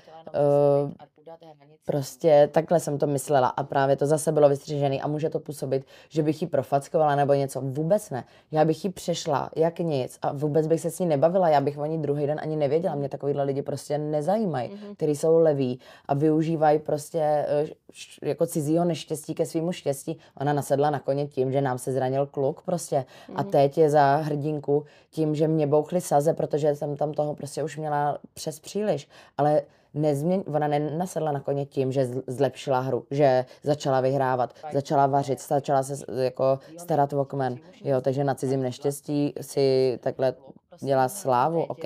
Prostě 2.02 2.48
takhle 2.52 2.80
jsem 2.80 2.98
to 2.98 3.06
myslela 3.06 3.48
a 3.48 3.62
právě 3.62 3.96
to 3.96 4.06
zase 4.06 4.32
bylo 4.32 4.48
vystřižený 4.48 5.02
a 5.02 5.08
může 5.08 5.30
to 5.30 5.40
působit, 5.40 5.84
že 6.08 6.22
bych 6.22 6.42
ji 6.42 6.48
profackovala 6.48 7.16
nebo 7.16 7.34
něco. 7.34 7.60
Vůbec 7.60 8.10
ne. 8.10 8.24
Já 8.52 8.64
bych 8.64 8.84
ji 8.84 8.90
přešla 8.90 9.50
jak 9.56 9.78
nic 9.78 10.18
a 10.22 10.32
vůbec 10.32 10.66
bych 10.66 10.80
se 10.80 10.90
s 10.90 10.98
ní 10.98 11.06
nebavila. 11.06 11.48
Já 11.48 11.60
bych 11.60 11.78
o 11.78 11.86
ní 11.86 11.98
druhý 11.98 12.26
den 12.26 12.40
ani 12.42 12.56
nevěděla. 12.56 12.94
Mě 12.94 13.08
takovýhle 13.08 13.44
lidi 13.44 13.62
prostě 13.62 13.98
nezajímají, 13.98 14.70
mm-hmm. 14.70 14.94
kteří 14.96 15.16
jsou 15.16 15.38
leví 15.38 15.80
a 16.06 16.14
využívají 16.14 16.78
prostě 16.78 17.20
eh, 17.20 17.66
jako 18.22 18.46
cizího 18.46 18.84
neštěstí 18.84 19.34
ke 19.34 19.46
svýmu 19.46 19.72
štěstí. 19.72 20.18
Ona 20.40 20.52
nasedla 20.52 20.90
na 20.90 20.98
koně 20.98 21.26
tím, 21.26 21.52
že 21.52 21.60
nám 21.60 21.78
se 21.78 21.92
zranil 21.92 22.26
kluk 22.26 22.62
prostě 22.62 22.96
mm-hmm. 22.96 23.34
a 23.36 23.42
mhm. 23.42 23.50
teď 23.50 23.78
je 23.78 23.90
za 23.90 24.16
hrdinku 24.16 24.84
tím, 25.10 25.34
že 25.34 25.48
mě 25.48 25.66
bouchly 25.66 26.00
saze, 26.00 26.34
protože 26.34 26.74
jsem 26.74 26.96
tam 26.96 27.12
toho 27.12 27.34
prostě 27.34 27.62
už 27.62 27.76
měla 27.76 28.18
přes 28.34 28.60
příliš. 28.60 29.08
Ale 29.38 29.62
nezměň, 29.94 30.44
ona 30.46 30.68
nenasedla 30.68 31.32
na 31.32 31.40
koně 31.40 31.66
tím, 31.66 31.92
že 31.92 32.08
zlepšila 32.26 32.80
hru, 32.80 33.06
že 33.10 33.44
začala 33.62 34.00
vyhrávat, 34.00 34.54
začala 34.72 35.06
vařit, 35.06 35.40
začala 35.40 35.82
se 35.82 36.22
jako 36.22 36.58
starat 36.78 37.12
o 37.12 37.24
kmen. 37.24 37.58
Jo, 37.84 38.00
takže 38.00 38.24
na 38.24 38.34
cizím 38.34 38.62
neštěstí 38.62 39.34
si 39.40 39.98
takhle 40.02 40.34
dělá 40.80 41.08
slávu, 41.08 41.62
OK. 41.62 41.84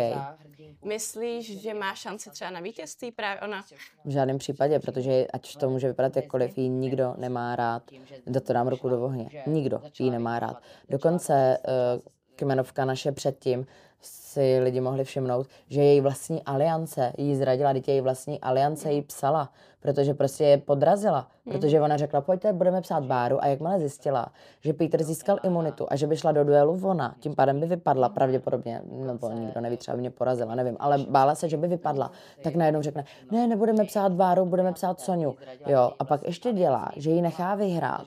Myslíš, 0.84 1.60
že 1.60 1.74
má 1.74 1.94
šanci 1.94 2.30
třeba 2.30 2.50
na 2.50 2.60
vítězství 2.60 3.12
právě 3.12 3.40
ona? 3.40 3.62
V 4.04 4.10
žádném 4.10 4.38
případě, 4.38 4.78
protože 4.78 5.26
ať 5.32 5.56
to 5.56 5.70
může 5.70 5.88
vypadat 5.88 6.16
jakkoliv, 6.16 6.58
ji 6.58 6.68
nikdo 6.68 7.14
nemá 7.18 7.56
rád. 7.56 7.82
Do 8.26 8.40
to 8.40 8.52
dám 8.52 8.68
ruku 8.68 8.88
do 8.88 9.04
ohně. 9.04 9.30
Nikdo 9.46 9.82
ji 9.98 10.10
nemá 10.10 10.38
rád. 10.38 10.62
Dokonce 10.88 11.58
uh, 11.68 12.02
kmenovka 12.36 12.84
naše 12.84 13.12
předtím 13.12 13.66
si 14.00 14.58
lidi 14.60 14.80
mohli 14.80 15.04
všimnout, 15.04 15.46
že 15.68 15.82
její 15.82 16.00
vlastní 16.00 16.42
aliance 16.42 17.12
jí 17.18 17.36
zradila, 17.36 17.72
dítě 17.72 17.92
její 17.92 18.00
vlastní 18.00 18.40
aliance 18.40 18.92
jí 18.92 19.02
psala, 19.02 19.52
protože 19.80 20.14
prostě 20.14 20.44
je 20.44 20.58
podrazila. 20.58 21.28
Protože 21.50 21.80
ona 21.80 21.96
řekla, 21.96 22.20
pojďte, 22.20 22.52
budeme 22.52 22.80
psát 22.80 23.04
Báru 23.04 23.42
a 23.42 23.46
jakmile 23.46 23.78
zjistila, 23.78 24.26
že 24.60 24.72
Peter 24.72 25.02
získal 25.02 25.38
imunitu 25.42 25.86
a 25.88 25.96
že 25.96 26.06
by 26.06 26.16
šla 26.16 26.32
do 26.32 26.44
duelu 26.44 26.80
ona, 26.82 27.14
tím 27.20 27.34
pádem 27.34 27.60
by 27.60 27.66
vypadla 27.66 28.08
pravděpodobně, 28.08 28.82
nebo 29.06 29.30
nikdo 29.30 29.60
neví, 29.60 29.76
třeba 29.76 29.94
by 29.94 30.00
mě 30.00 30.10
porazila, 30.10 30.54
nevím, 30.54 30.76
ale 30.80 30.98
bála 30.98 31.34
se, 31.34 31.48
že 31.48 31.56
by 31.56 31.68
vypadla, 31.68 32.10
tak 32.42 32.54
najednou 32.54 32.82
řekne, 32.82 33.04
ne, 33.30 33.46
nebudeme 33.46 33.84
psát 33.84 34.12
Báru, 34.12 34.46
budeme 34.46 34.72
psát 34.72 35.00
Soniu. 35.00 35.36
Jo, 35.66 35.92
a 35.98 36.04
pak 36.04 36.22
ještě 36.26 36.52
dělá, 36.52 36.90
že 36.96 37.10
ji 37.10 37.22
nechá 37.22 37.54
vyhrát, 37.54 38.06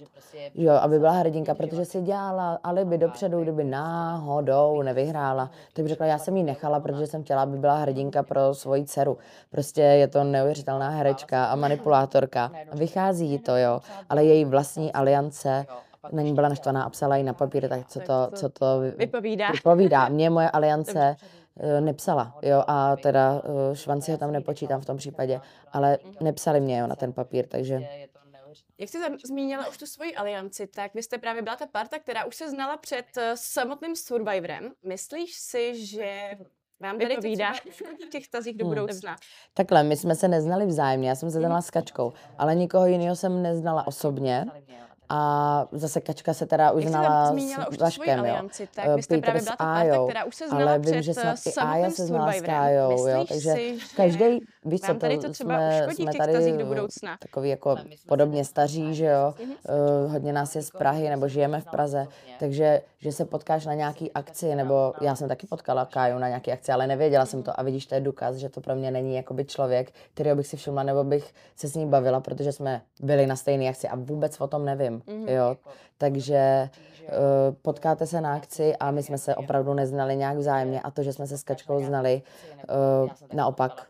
jo, 0.56 0.74
aby 0.74 1.00
byla 1.00 1.12
hrdinka, 1.12 1.56
protože 1.56 1.86
si 1.86 2.02
dělala 2.02 2.60
alibi 2.64 2.98
dopředu, 2.98 3.42
kdyby 3.42 3.64
náhodou 3.64 4.82
nevyhrála, 4.82 5.52
tak 5.74 5.84
by 5.84 5.90
řekla, 5.90 6.06
já 6.06 6.18
jsem 6.18 6.38
ji 6.38 6.44
nechala, 6.44 6.80
protože 6.80 7.08
jsem 7.08 7.24
chtěla, 7.24 7.42
aby 7.42 7.58
byla 7.58 7.78
hrdinka 7.78 8.24
pro 8.24 8.54
svoji 8.54 8.86
dceru. 8.86 9.18
Prostě 9.52 9.82
je 9.82 10.08
to 10.08 10.24
neuvěřitelná 10.24 10.90
herečka 10.90 11.46
a 11.46 11.56
manipulátorka. 11.56 12.52
Vychází 12.74 13.29
jí 13.32 13.40
to, 13.40 13.58
jo, 13.58 13.82
ale 14.10 14.24
její 14.24 14.46
vlastní 14.46 14.94
aliance 14.94 15.66
na 16.12 16.22
ní 16.22 16.34
byla 16.34 16.50
naštvaná 16.50 16.84
a 16.84 16.90
psala 16.90 17.18
jí 17.18 17.24
na 17.24 17.34
papír, 17.34 17.70
tak 17.70 17.88
co 17.88 18.00
to, 18.00 18.32
co 18.36 18.50
to 18.50 18.66
vypovídá. 18.96 19.52
vypovídá. 19.52 20.10
Mě 20.10 20.30
moje 20.30 20.50
aliance 20.54 21.16
eh, 21.60 21.82
nepsala, 21.82 22.38
jo, 22.42 22.64
a 22.68 22.96
teda 22.96 23.42
eh, 23.44 23.76
švanci 23.76 24.12
ho 24.12 24.18
tam 24.18 24.32
nepočítám 24.32 24.82
v 24.82 24.86
tom 24.86 24.98
případě, 24.98 25.42
ale 25.72 25.98
nepsali 26.22 26.60
mě 26.60 26.80
jo, 26.80 26.88
na 26.88 26.96
ten 26.96 27.14
papír, 27.14 27.48
takže... 27.48 27.80
Jak 28.78 28.90
jsi 28.90 28.98
zmínila 29.26 29.68
už 29.68 29.78
tu 29.78 29.86
svoji 29.86 30.16
alianci, 30.16 30.68
tak 30.68 30.94
vy 30.94 31.04
jste 31.04 31.18
právě 31.18 31.42
byla 31.42 31.56
ta 31.56 31.68
parta, 31.68 32.00
která 32.00 32.26
už 32.26 32.36
se 32.36 32.50
znala 32.50 32.78
před 32.78 33.06
eh, 33.18 33.32
samotným 33.36 33.96
Survivorem. 33.96 34.72
Myslíš 34.84 35.36
si, 35.36 35.86
že 35.86 36.38
vám 36.80 37.00
tady 37.00 37.16
povídá 37.16 37.54
v 38.06 38.10
těch 38.10 38.28
tazích 38.28 38.58
do 38.58 38.66
hmm. 38.66 38.76
budoucna. 38.76 39.16
Takhle, 39.54 39.84
my 39.84 39.98
jsme 39.98 40.16
se 40.16 40.28
neznali 40.28 40.66
vzájemně, 40.66 41.10
já 41.10 41.16
jsem 41.16 41.32
se 41.32 41.40
znala 41.40 41.62
s 41.62 41.70
Kačkou, 41.70 42.14
ale 42.38 42.56
nikoho 42.56 42.86
jiného 42.86 43.16
jsem 43.16 43.44
neznala 43.44 43.88
osobně. 43.88 44.46
A 45.10 45.68
zase 45.72 46.02
Kačka 46.02 46.34
se 46.34 46.46
teda 46.46 46.72
už 46.72 46.86
znala 46.86 47.36
s 47.72 47.78
Vaškem, 47.78 48.20
jo. 48.20 48.20
Alianci, 48.20 48.68
tak 48.76 48.96
vy 48.96 49.04
jste 49.04 49.16
Peter 49.16 49.32
právě 49.32 49.42
byla 49.42 49.56
ta 49.56 49.66
parta, 49.66 50.06
která 50.10 50.24
už 50.26 50.36
se 50.36 50.48
znala 50.48 50.64
ale 50.64 50.80
vím, 50.80 51.02
že 51.02 51.14
snad 51.14 51.36
i 51.46 51.54
Aja 51.54 51.92
se 51.92 52.06
znala 52.06 52.34
s 52.34 52.42
Kájou, 52.42 53.08
jo, 53.08 53.26
takže 53.28 53.56
každý, 53.96 54.40
víš 54.66 54.82
co, 54.82 54.94
to, 54.94 55.18
to 55.22 55.34
jsme, 55.34 55.88
jsme 55.92 56.14
tady 56.14 56.58
do 56.58 56.66
budoucna. 56.66 57.18
takový 57.20 57.50
jako 57.50 57.76
podobně 58.08 58.46
staří, 58.46 58.96
že 58.96 59.06
jo, 59.06 59.34
uh, 59.40 60.12
hodně 60.12 60.34
nás 60.34 60.56
je 60.56 60.62
z 60.62 60.70
Prahy, 60.70 61.10
nebo 61.10 61.28
žijeme 61.28 61.62
v 61.62 61.66
Praze, 61.66 62.08
takže 62.40 62.82
že 63.02 63.12
se 63.12 63.26
potkáš 63.26 63.66
na 63.66 63.74
nějaký 63.74 64.12
akci, 64.12 64.56
nebo 64.56 64.94
já 65.02 65.16
jsem 65.16 65.28
taky 65.28 65.48
potkala 65.48 65.86
Káju 65.86 66.20
na 66.20 66.28
nějaké 66.28 66.52
akci, 66.52 66.72
ale 66.72 66.88
nevěděla 66.88 67.26
jsem 67.26 67.44
to. 67.44 67.60
A 67.60 67.64
vidíš, 67.64 67.86
to 67.86 67.96
je 67.96 68.02
důkaz, 68.02 68.36
že 68.36 68.50
to 68.50 68.62
pro 68.62 68.76
mě 68.76 68.92
není 68.92 69.16
jakoby 69.16 69.46
člověk, 69.46 69.92
kterého 70.14 70.36
bych 70.36 70.48
si 70.48 70.58
všimla, 70.58 70.84
nebo 70.84 71.04
bych 71.04 71.34
se 71.56 71.68
s 71.68 71.76
ním 71.76 71.90
bavila, 71.90 72.20
protože 72.20 72.52
jsme 72.52 72.82
byli 73.02 73.28
na 73.28 73.36
stejné 73.36 73.70
akci 73.70 73.88
a 73.88 73.96
vůbec 73.96 74.42
o 74.42 74.48
tom 74.48 74.66
nevím, 74.66 74.99
mm-hmm. 75.08 75.30
jo, 75.30 75.58
takže 75.98 76.70
uh, 77.04 77.56
potkáte 77.62 78.06
se 78.06 78.22
na 78.22 78.36
akci 78.36 78.76
a 78.76 78.92
my 78.92 79.04
jsme 79.04 79.18
se 79.18 79.36
opravdu 79.36 79.74
neznali 79.74 80.16
nějak 80.16 80.38
vzájemně 80.38 80.82
a 80.82 80.92
to, 80.92 81.04
že 81.04 81.14
jsme 81.14 81.28
se 81.28 81.38
s 81.38 81.44
Kačkou 81.44 81.84
znali, 81.86 82.22
uh, 83.04 83.10
naopak 83.34 83.88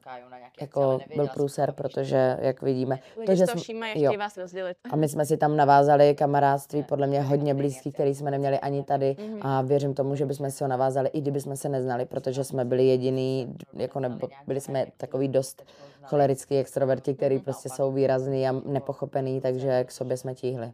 jako 0.61 0.99
byl 1.15 1.27
průser, 1.27 1.71
protože, 1.71 2.37
jak 2.41 2.61
vidíme, 2.61 2.99
to, 3.25 3.35
že 3.35 3.47
jsme, 3.47 3.93
jo. 3.95 4.11
vás 4.19 4.37
rozdělit. 4.37 4.77
A 4.91 4.95
my 4.95 5.07
jsme 5.07 5.25
si 5.25 5.37
tam 5.37 5.57
navázali 5.57 6.15
kamarádství, 6.15 6.83
podle 6.83 7.07
mě 7.07 7.21
hodně 7.21 7.53
blízký, 7.53 7.91
který 7.91 8.15
jsme 8.15 8.31
neměli 8.31 8.59
ani 8.59 8.83
tady 8.83 9.15
mm-hmm. 9.19 9.39
a 9.41 9.61
věřím 9.61 9.93
tomu, 9.93 10.15
že 10.15 10.25
bychom 10.25 10.51
si 10.51 10.63
ho 10.63 10.67
navázali, 10.67 11.09
i 11.09 11.21
kdyby 11.21 11.41
jsme 11.41 11.55
se 11.55 11.69
neznali, 11.69 12.05
protože 12.05 12.43
jsme 12.43 12.65
byli 12.65 12.87
jediný, 12.87 13.55
jako 13.73 13.99
nebo 13.99 14.27
byli 14.47 14.61
jsme 14.61 14.85
takový 14.97 15.27
dost 15.27 15.63
cholerický 16.03 16.57
extroverti, 16.57 17.13
který 17.13 17.39
prostě 17.39 17.69
jsou 17.69 17.91
výrazný 17.91 18.49
a 18.49 18.51
nepochopený, 18.65 19.41
takže 19.41 19.83
k 19.83 19.91
sobě 19.91 20.17
jsme 20.17 20.35
tíhli 20.35 20.71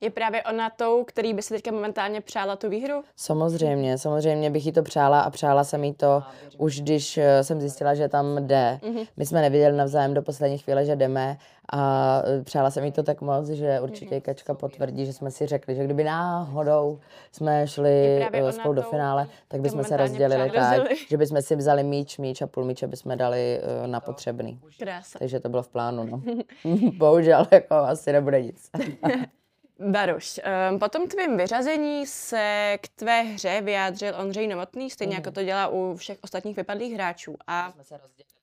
je 0.00 0.10
právě 0.10 0.42
ona 0.42 0.70
tou, 0.70 1.04
který 1.04 1.34
by 1.34 1.42
si 1.42 1.54
teďka 1.54 1.70
momentálně 1.72 2.20
přála 2.20 2.56
tu 2.56 2.68
výhru? 2.68 3.02
Samozřejmě, 3.16 3.98
samozřejmě 3.98 4.50
bych 4.50 4.66
jí 4.66 4.72
to 4.72 4.82
přála 4.82 5.20
a 5.20 5.30
přála 5.30 5.64
jsem 5.64 5.84
jí 5.84 5.94
to 5.94 6.22
už, 6.58 6.80
když 6.80 7.18
eh, 7.18 7.44
jsem 7.44 7.60
zjistila, 7.60 7.94
že 7.94 8.08
tam 8.08 8.46
jde. 8.46 8.80
Mm-hmm. 8.82 9.06
My 9.16 9.26
jsme 9.26 9.40
neviděli 9.40 9.76
navzájem 9.76 10.14
do 10.14 10.22
poslední 10.22 10.58
chvíle, 10.58 10.84
že 10.84 10.96
jdeme 10.96 11.36
a 11.72 12.22
eh, 12.24 12.42
přála 12.42 12.70
jsem 12.70 12.84
jí 12.84 12.92
to 12.92 13.02
tak 13.02 13.20
moc, 13.20 13.48
že 13.48 13.80
určitě 13.80 14.14
mm-hmm. 14.14 14.22
Kačka 14.22 14.54
potvrdí, 14.54 15.06
že 15.06 15.12
jsme 15.12 15.30
si 15.30 15.46
řekli, 15.46 15.74
že 15.74 15.84
kdyby 15.84 16.04
náhodou 16.04 16.98
jsme 17.32 17.66
šli 17.66 18.28
eh, 18.32 18.52
spolu 18.52 18.74
do 18.74 18.82
finále, 18.82 19.26
tak 19.48 19.60
bychom 19.60 19.84
se 19.84 19.96
rozdělili 19.96 20.50
tak, 20.50 20.82
že 21.08 21.16
bychom 21.16 21.42
si 21.42 21.56
vzali 21.56 21.82
míč, 21.82 22.18
míč 22.18 22.42
a 22.42 22.46
půl 22.46 22.64
míče 22.64 22.86
bychom 22.86 23.18
dali 23.18 23.60
na 23.86 24.00
potřebný. 24.00 24.60
Krása. 24.78 25.18
Takže 25.18 25.40
to 25.40 25.48
bylo 25.48 25.62
v 25.62 25.68
plánu, 25.68 26.04
no. 26.04 26.22
Bohužel, 26.98 27.46
jako 27.50 27.74
asi 27.74 28.12
nebude 28.12 28.42
nic. 28.42 28.70
Baruš, 29.80 30.40
um, 30.70 30.78
po 30.78 30.88
tom 30.88 31.08
tvým 31.08 31.36
vyřazení 31.36 32.06
se 32.06 32.78
k 32.80 32.88
tvé 32.88 33.22
hře 33.22 33.60
vyjádřil 33.60 34.14
Ondřej 34.18 34.48
Novotný, 34.48 34.90
stejně 34.90 35.14
mm. 35.14 35.20
jako 35.20 35.30
to 35.30 35.44
dělá 35.44 35.68
u 35.68 35.96
všech 35.96 36.18
ostatních 36.22 36.56
vypadlých 36.56 36.94
hráčů. 36.94 37.36
A 37.46 37.72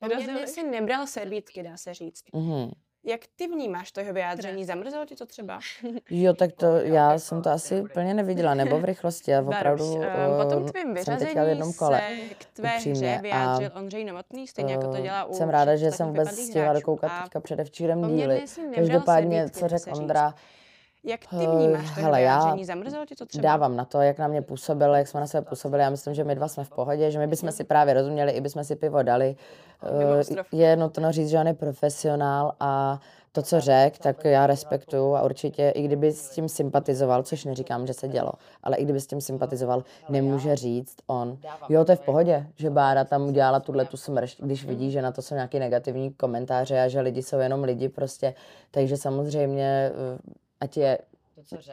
rozdělili 0.01 0.47
si 0.47 0.63
nebral 0.63 1.07
servítky, 1.07 1.63
dá 1.63 1.77
se 1.77 1.93
říct. 1.93 2.23
Mm. 2.33 2.71
Jak 3.03 3.21
ty 3.35 3.47
vnímáš 3.47 3.91
to 3.91 3.99
jeho 3.99 4.13
vyjádření? 4.13 4.65
Zamrzelo 4.65 5.05
ti 5.05 5.15
to 5.15 5.25
třeba? 5.25 5.59
Jo, 6.09 6.33
tak 6.33 6.51
to 6.51 6.75
já 6.75 7.19
jsem 7.19 7.41
to 7.41 7.49
asi 7.49 7.81
úplně 7.81 8.13
neviděla, 8.13 8.53
nebo 8.53 8.79
v 8.79 8.85
rychlosti. 8.85 9.31
Já 9.31 9.41
opravdu 9.47 9.97
Baruš, 9.97 10.29
um, 10.29 10.43
po 10.43 10.49
tom 10.49 10.65
tvým 10.65 10.93
vyřazení 10.93 11.31
jsem 11.31 11.47
jednom 11.47 11.73
kole, 11.73 12.01
se 12.29 12.35
k 12.35 12.45
tvé 12.45 12.75
upřímně, 12.75 13.11
hře 13.11 13.21
vyjádřil 13.21 13.71
Ondřej 13.75 14.05
Novotný, 14.05 14.47
stejně 14.47 14.73
jako 14.73 14.91
to 14.91 15.01
dělá 15.01 15.23
u 15.25 15.33
Jsem 15.33 15.49
ráda, 15.49 15.75
že 15.75 15.91
jsem 15.91 16.07
vůbec 16.07 16.39
stihla 16.39 16.73
dokoukat 16.73 17.23
teďka 17.23 17.39
předevčírem 17.39 18.17
díly. 18.17 18.45
Každopádně, 18.75 19.49
co 19.49 19.67
řekl 19.67 19.89
Ondra, 19.93 20.33
jak 21.07 21.27
ty 21.27 21.47
vnímáš 21.47 21.95
to 21.95 22.01
Hele, 22.01 22.17
vyjádření? 22.17 22.65
Zamrzelo 22.65 23.05
ti 23.05 23.15
to 23.15 23.25
třeba? 23.25 23.41
Dávám 23.41 23.75
na 23.75 23.85
to, 23.85 24.01
jak 24.01 24.19
na 24.19 24.27
mě 24.27 24.41
působilo, 24.41 24.95
jak 24.95 25.07
jsme 25.07 25.19
na 25.19 25.27
sebe 25.27 25.49
působili. 25.49 25.83
Já 25.83 25.89
myslím, 25.89 26.13
že 26.13 26.23
my 26.23 26.35
dva 26.35 26.47
jsme 26.47 26.63
v 26.63 26.69
pohodě, 26.69 27.11
že 27.11 27.19
my 27.19 27.27
bychom 27.27 27.51
si 27.51 27.63
právě 27.63 27.93
rozuměli, 27.93 28.31
i 28.31 28.41
bychom 28.41 28.63
si 28.63 28.75
pivo 28.75 29.03
dali. 29.03 29.35
Uh, 30.29 30.37
je 30.51 30.75
nutno 30.75 31.11
říct, 31.11 31.29
že 31.29 31.39
on 31.39 31.47
je 31.47 31.53
profesionál 31.53 32.53
a 32.59 32.99
to, 33.31 33.41
co 33.41 33.59
řek, 33.59 33.97
tak 33.97 34.25
já 34.25 34.47
respektuju 34.47 35.15
a 35.15 35.21
určitě, 35.21 35.69
i 35.69 35.83
kdyby 35.83 36.11
s 36.11 36.29
tím 36.29 36.49
sympatizoval, 36.49 37.23
což 37.23 37.45
neříkám, 37.45 37.87
že 37.87 37.93
se 37.93 38.07
dělo, 38.07 38.31
ale 38.63 38.77
i 38.77 38.83
kdyby 38.83 39.01
s 39.01 39.07
tím 39.07 39.21
sympatizoval, 39.21 39.83
nemůže 40.09 40.55
říct 40.55 40.95
on, 41.07 41.37
jo, 41.69 41.85
to 41.85 41.91
je 41.91 41.95
v 41.95 41.99
pohodě, 41.99 42.47
že 42.55 42.69
Bára 42.69 43.03
tam 43.03 43.27
udělala 43.27 43.59
tuhle 43.59 43.85
tu 43.85 43.97
smršť, 43.97 44.41
když 44.41 44.65
vidí, 44.65 44.91
že 44.91 45.01
na 45.01 45.11
to 45.11 45.21
jsou 45.21 45.35
nějaké 45.35 45.59
negativní 45.59 46.13
komentáře 46.13 46.81
a 46.81 46.87
že 46.87 47.01
lidi 47.01 47.23
jsou 47.23 47.39
jenom 47.39 47.63
lidi 47.63 47.89
prostě, 47.89 48.33
takže 48.71 48.97
samozřejmě 48.97 49.91
ať 50.61 50.77
je 50.77 50.97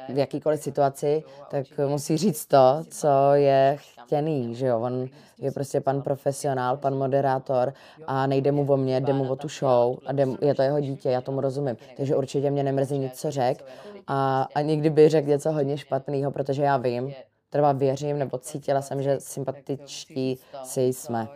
v 0.09 0.19
jakýkoliv 0.19 0.63
situaci, 0.63 1.23
tak 1.51 1.67
musí 1.89 2.17
říct 2.17 2.47
to, 2.47 2.85
co 2.91 3.09
je 3.35 3.77
chtěný, 3.81 4.55
že 4.55 4.67
jo. 4.67 4.81
On 4.81 5.09
je 5.39 5.53
prostě 5.53 5.81
pan 5.81 6.03
profesionál, 6.03 6.77
pan 6.77 6.99
moderátor 6.99 7.75
a 8.07 8.27
nejde 8.27 8.53
mu 8.53 8.73
o 8.73 8.77
mě, 8.77 9.01
jde 9.01 9.13
mu 9.13 9.33
o 9.33 9.37
tu 9.37 9.49
show 9.49 9.99
a 10.07 10.13
jde, 10.13 10.27
je 10.41 10.55
to 10.55 10.63
jeho 10.63 10.81
dítě, 10.81 11.11
já 11.11 11.21
tomu 11.21 11.41
rozumím. 11.41 11.77
Takže 11.97 12.17
určitě 12.17 12.51
mě 12.51 12.63
nemrzí 12.63 12.99
nic, 12.99 13.21
co 13.21 13.31
řek 13.31 13.65
a, 14.07 14.49
a 14.55 14.61
nikdy 14.61 14.91
by 14.91 15.09
řekl 15.09 15.29
něco 15.29 15.53
hodně 15.53 15.79
špatného, 15.79 16.31
protože 16.31 16.63
já 16.63 16.77
vím, 16.77 17.15
třeba 17.51 17.73
věřím, 17.73 18.19
nebo 18.19 18.39
cítila 18.39 18.83
jsem, 18.83 19.03
že 19.03 19.21
sympatičtí 19.21 20.39
si 20.65 20.81
jsme. 20.81 21.29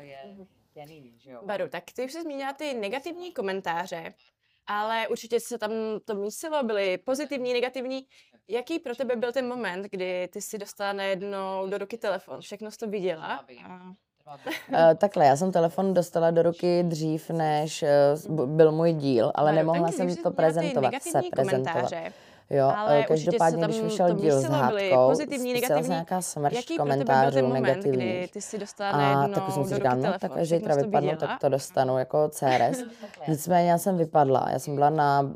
Baru, 1.46 1.68
tak 1.68 1.84
ty 1.96 2.04
už 2.04 2.12
jsi 2.12 2.22
zmínila 2.22 2.52
ty 2.52 2.74
negativní 2.74 3.32
komentáře 3.32 4.12
ale 4.68 5.08
určitě 5.08 5.40
se 5.40 5.58
tam 5.58 5.70
to 6.04 6.14
mísilo, 6.14 6.62
byly 6.62 6.98
pozitivní, 6.98 7.52
negativní. 7.52 8.06
Jaký 8.48 8.78
pro 8.78 8.96
tebe 8.96 9.16
byl 9.16 9.32
ten 9.32 9.48
moment, 9.48 9.82
kdy 9.90 10.28
ty 10.32 10.40
si 10.40 10.58
dostala 10.58 10.92
najednou 10.92 11.66
do 11.68 11.78
ruky 11.78 11.98
telefon, 11.98 12.40
všechno 12.40 12.70
jsi 12.70 12.78
to 12.78 12.88
viděla? 12.88 13.44
A... 13.64 13.94
Uh, 14.28 14.94
takhle, 14.98 15.26
já 15.26 15.36
jsem 15.36 15.52
telefon 15.52 15.94
dostala 15.94 16.30
do 16.30 16.42
ruky 16.42 16.82
dřív, 16.82 17.30
než 17.30 17.84
uh, 18.28 18.46
byl 18.46 18.72
můj 18.72 18.92
díl, 18.92 19.32
ale 19.34 19.52
Maru, 19.52 19.56
nemohla 19.56 19.92
jsem 19.92 20.16
to 20.16 20.30
prezentovat, 20.30 21.02
se 21.02 21.08
negativní 21.08 21.30
prezentovat. 21.30 21.72
komentáře, 21.72 22.12
Jo, 22.50 22.72
Ale 22.76 22.98
eh, 22.98 23.02
každopádně, 23.02 23.64
když 23.64 23.80
vyšel 23.80 24.14
díl 24.14 24.40
s 24.40 24.44
hádkou, 24.44 25.08
pozitivní, 25.08 25.52
negativní. 25.52 25.88
nějaká 25.88 26.22
smršť 26.22 26.56
Jaký 26.56 26.76
pro 26.76 26.84
tebe 26.84 26.96
byl 26.96 27.04
ten 27.04 27.44
komentářů 27.44 27.46
moment, 27.46 27.84
kdy 27.84 28.28
ty 28.32 28.40
si 28.40 28.58
dostala 28.58 28.90
A 28.90 29.28
tak 29.28 29.50
jsem 29.50 29.64
si 29.64 29.74
říkala, 29.74 29.94
no 29.94 30.12
tak 30.18 30.36
až 30.36 30.48
zítra 30.48 30.74
vypadnu, 30.74 31.16
tak 31.16 31.40
to 31.40 31.48
dostanu 31.48 31.98
jako 31.98 32.28
CRS. 32.28 32.84
Nicméně 33.28 33.70
já 33.70 33.78
jsem 33.78 33.96
vypadla, 33.96 34.46
já 34.52 34.58
jsem 34.58 34.74
byla 34.74 34.90
na 34.90 35.20
uh, 35.20 35.28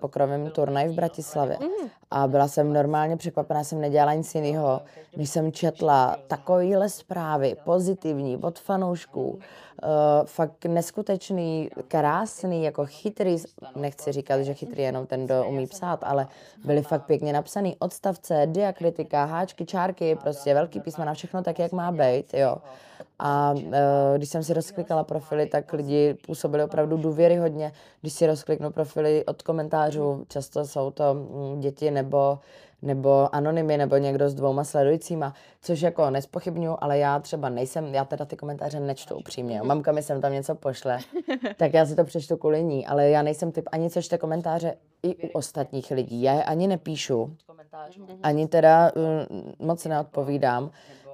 pokrovém 0.00 0.50
turnaji 0.50 0.88
v 0.88 0.94
Bratislavě. 0.94 1.58
Mhm. 1.60 1.88
a 2.10 2.26
byla 2.26 2.48
jsem 2.48 2.72
normálně 2.72 3.16
překvapená, 3.16 3.64
jsem 3.64 3.80
nedělala 3.80 4.14
nic 4.14 4.34
jiného, 4.34 4.82
než 5.16 5.30
jsem 5.30 5.52
četla 5.52 6.16
takovýhle 6.26 6.88
zprávy, 6.88 7.56
pozitivní, 7.64 8.36
od 8.36 8.58
fanoušků, 8.58 9.38
uh, 9.84 10.26
fakt 10.26 10.64
neskutečný, 10.64 11.70
krásný, 11.88 12.64
jako 12.64 12.86
chytrý, 12.86 13.36
nechci 13.76 14.12
říkat, 14.12 14.42
že 14.42 14.54
chytrý 14.54 14.82
je 14.82 14.88
jenom 14.88 15.06
ten, 15.06 15.24
kdo 15.24 15.44
umí 15.44 15.66
psát, 15.66 16.00
ale 16.02 16.26
byly 16.64 16.82
fakt 16.82 17.06
pěkně 17.06 17.32
napsaný 17.32 17.76
odstavce, 17.78 18.42
diakritika, 18.46 19.24
háčky, 19.24 19.66
čárky, 19.66 20.16
prostě 20.22 20.54
velký 20.54 20.80
písmena, 20.80 21.14
všechno 21.14 21.42
tak, 21.42 21.58
jak 21.58 21.72
má 21.72 21.92
být, 21.92 22.34
jo. 22.34 22.56
A 23.18 23.52
uh, 23.52 23.72
když 24.16 24.28
jsem 24.28 24.42
si 24.42 24.54
rozklikala 24.54 25.04
profily, 25.04 25.46
tak 25.46 25.72
lidi 25.72 26.14
působili 26.26 26.64
opravdu 26.64 26.96
důvěryhodně. 26.96 27.72
Když 28.00 28.12
si 28.12 28.26
rozkliknu 28.26 28.70
profily 28.70 29.24
od 29.24 29.42
komentářů, 29.42 30.24
často 30.28 30.66
jsou 30.66 30.90
to 30.90 31.14
mm, 31.14 31.60
děti 31.60 31.90
nebo 31.90 32.38
nebo 32.84 33.34
anonymy, 33.34 33.76
nebo 33.76 33.96
někdo 33.96 34.28
s 34.28 34.34
dvouma 34.34 34.64
sledujícíma, 34.64 35.34
což 35.60 35.80
jako 35.80 36.10
nespochybnuju, 36.10 36.76
ale 36.80 36.98
já 36.98 37.18
třeba 37.18 37.48
nejsem, 37.48 37.94
já 37.94 38.04
teda 38.04 38.24
ty 38.24 38.36
komentáře 38.36 38.80
nečtu 38.80 39.14
upřímně. 39.14 39.56
jo. 39.56 39.64
Mamka 39.64 39.92
mi 39.92 40.02
sem 40.02 40.20
tam 40.20 40.32
něco 40.32 40.54
pošle, 40.54 40.98
tak 41.56 41.74
já 41.74 41.86
si 41.86 41.96
to 41.96 42.04
přečtu 42.04 42.36
kvůli 42.36 42.62
ní, 42.62 42.86
ale 42.86 43.10
já 43.10 43.22
nejsem 43.22 43.52
typ 43.52 43.68
ani 43.72 43.90
co 43.90 44.02
čte 44.02 44.18
komentáře 44.18 44.74
i 45.02 45.16
u 45.16 45.28
ostatních 45.32 45.90
lidí. 45.90 46.22
Já 46.22 46.32
je 46.32 46.44
ani 46.44 46.66
nepíšu, 46.66 47.36
ani 48.22 48.48
teda 48.48 48.92
uh, 48.96 49.66
moc 49.66 49.84
neodpovídám, 49.84 50.70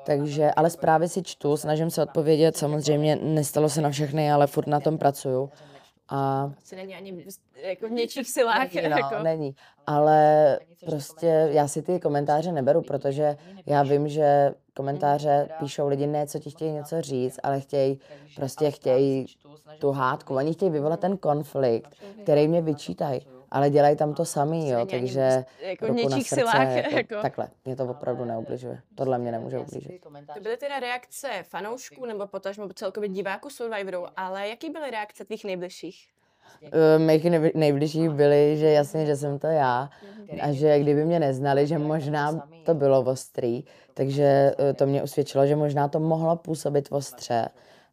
takže, 0.06 0.50
ale 0.50 0.70
zprávy 0.70 1.08
si 1.08 1.22
čtu, 1.22 1.56
snažím 1.56 1.90
se 1.90 2.02
odpovědět, 2.02 2.56
samozřejmě 2.56 3.16
nestalo 3.16 3.68
se 3.68 3.80
na 3.80 3.90
všechny, 3.90 4.32
ale 4.32 4.46
furt 4.46 4.66
na 4.66 4.80
tom 4.80 4.98
pracuju. 4.98 5.50
A 6.10 6.50
Asi 6.62 6.76
není 6.76 6.94
ani 6.94 7.12
v- 7.12 7.56
jako 7.56 7.88
v 7.88 7.90
něčích 7.90 8.28
silách. 8.28 8.72
Není, 8.74 8.88
no, 8.88 8.96
jako. 8.96 9.22
není. 9.22 9.54
Ale 9.86 10.58
prostě 10.86 11.48
já 11.52 11.68
si 11.68 11.82
ty 11.82 12.00
komentáře 12.00 12.52
neberu, 12.52 12.82
protože 12.82 13.36
já 13.66 13.82
vím, 13.82 14.08
že 14.08 14.54
komentáře 14.76 15.48
píšou 15.58 15.88
lidi 15.88 16.06
ne, 16.06 16.26
co 16.26 16.38
ti 16.38 16.50
chtějí 16.50 16.72
něco 16.72 17.00
říct, 17.00 17.40
ale 17.42 17.60
chtějí, 17.60 18.00
prostě 18.36 18.70
chtějí 18.70 19.26
tu 19.78 19.90
hádku. 19.90 20.34
Oni 20.34 20.52
chtějí 20.52 20.70
vyvolat 20.70 21.00
ten 21.00 21.16
konflikt, 21.16 21.94
který 22.22 22.48
mě 22.48 22.62
vyčítají, 22.62 23.20
ale 23.50 23.70
dělají 23.70 23.96
tam 23.96 24.14
to 24.14 24.24
samý, 24.24 24.68
jo, 24.68 24.78
není 24.78 24.92
ani 24.92 25.00
takže 25.00 25.44
v- 25.58 25.62
jako 25.62 25.84
v 25.84 25.88
ruku 25.88 26.08
na 26.08 26.16
něčích 26.16 26.28
srdce, 26.28 26.40
silách, 26.40 26.68
jako, 26.76 26.94
jako. 26.96 27.14
takhle, 27.22 27.48
mě 27.64 27.76
to 27.76 27.84
opravdu 27.86 28.24
neubližuje. 28.24 28.80
Tohle 28.94 29.18
mě 29.18 29.32
nemůže 29.32 29.58
ublížit. 29.58 30.02
To 30.34 30.40
byly 30.40 30.56
teda 30.56 30.80
reakce 30.80 31.28
fanoušků 31.42 32.06
nebo 32.06 32.26
potažmo 32.26 32.68
celkově 32.74 33.08
diváků 33.08 33.50
Survivoru, 33.50 34.06
ale 34.16 34.48
jaký 34.48 34.70
byly 34.70 34.90
reakce 34.90 35.24
tvých 35.24 35.44
nejbližších? 35.44 36.08
Eh, 36.62 36.98
Mých 36.98 37.24
nejbližší 37.54 38.08
byli, 38.08 38.56
že 38.56 38.70
jasně, 38.70 39.06
že 39.06 39.16
jsem 39.16 39.38
to 39.38 39.46
já 39.46 39.90
a 40.40 40.52
že 40.52 40.78
kdyby 40.78 41.04
mě 41.04 41.20
neznali, 41.20 41.66
že 41.66 41.78
možná 41.78 42.48
to 42.64 42.74
bylo 42.74 43.00
ostrý, 43.02 43.64
takže 43.94 44.54
eh, 44.58 44.74
to 44.74 44.86
mě 44.86 45.02
usvědčilo, 45.02 45.46
že 45.46 45.56
možná 45.56 45.88
to 45.88 46.00
mohlo 46.00 46.36
působit 46.36 46.88
ostře, 46.90 47.48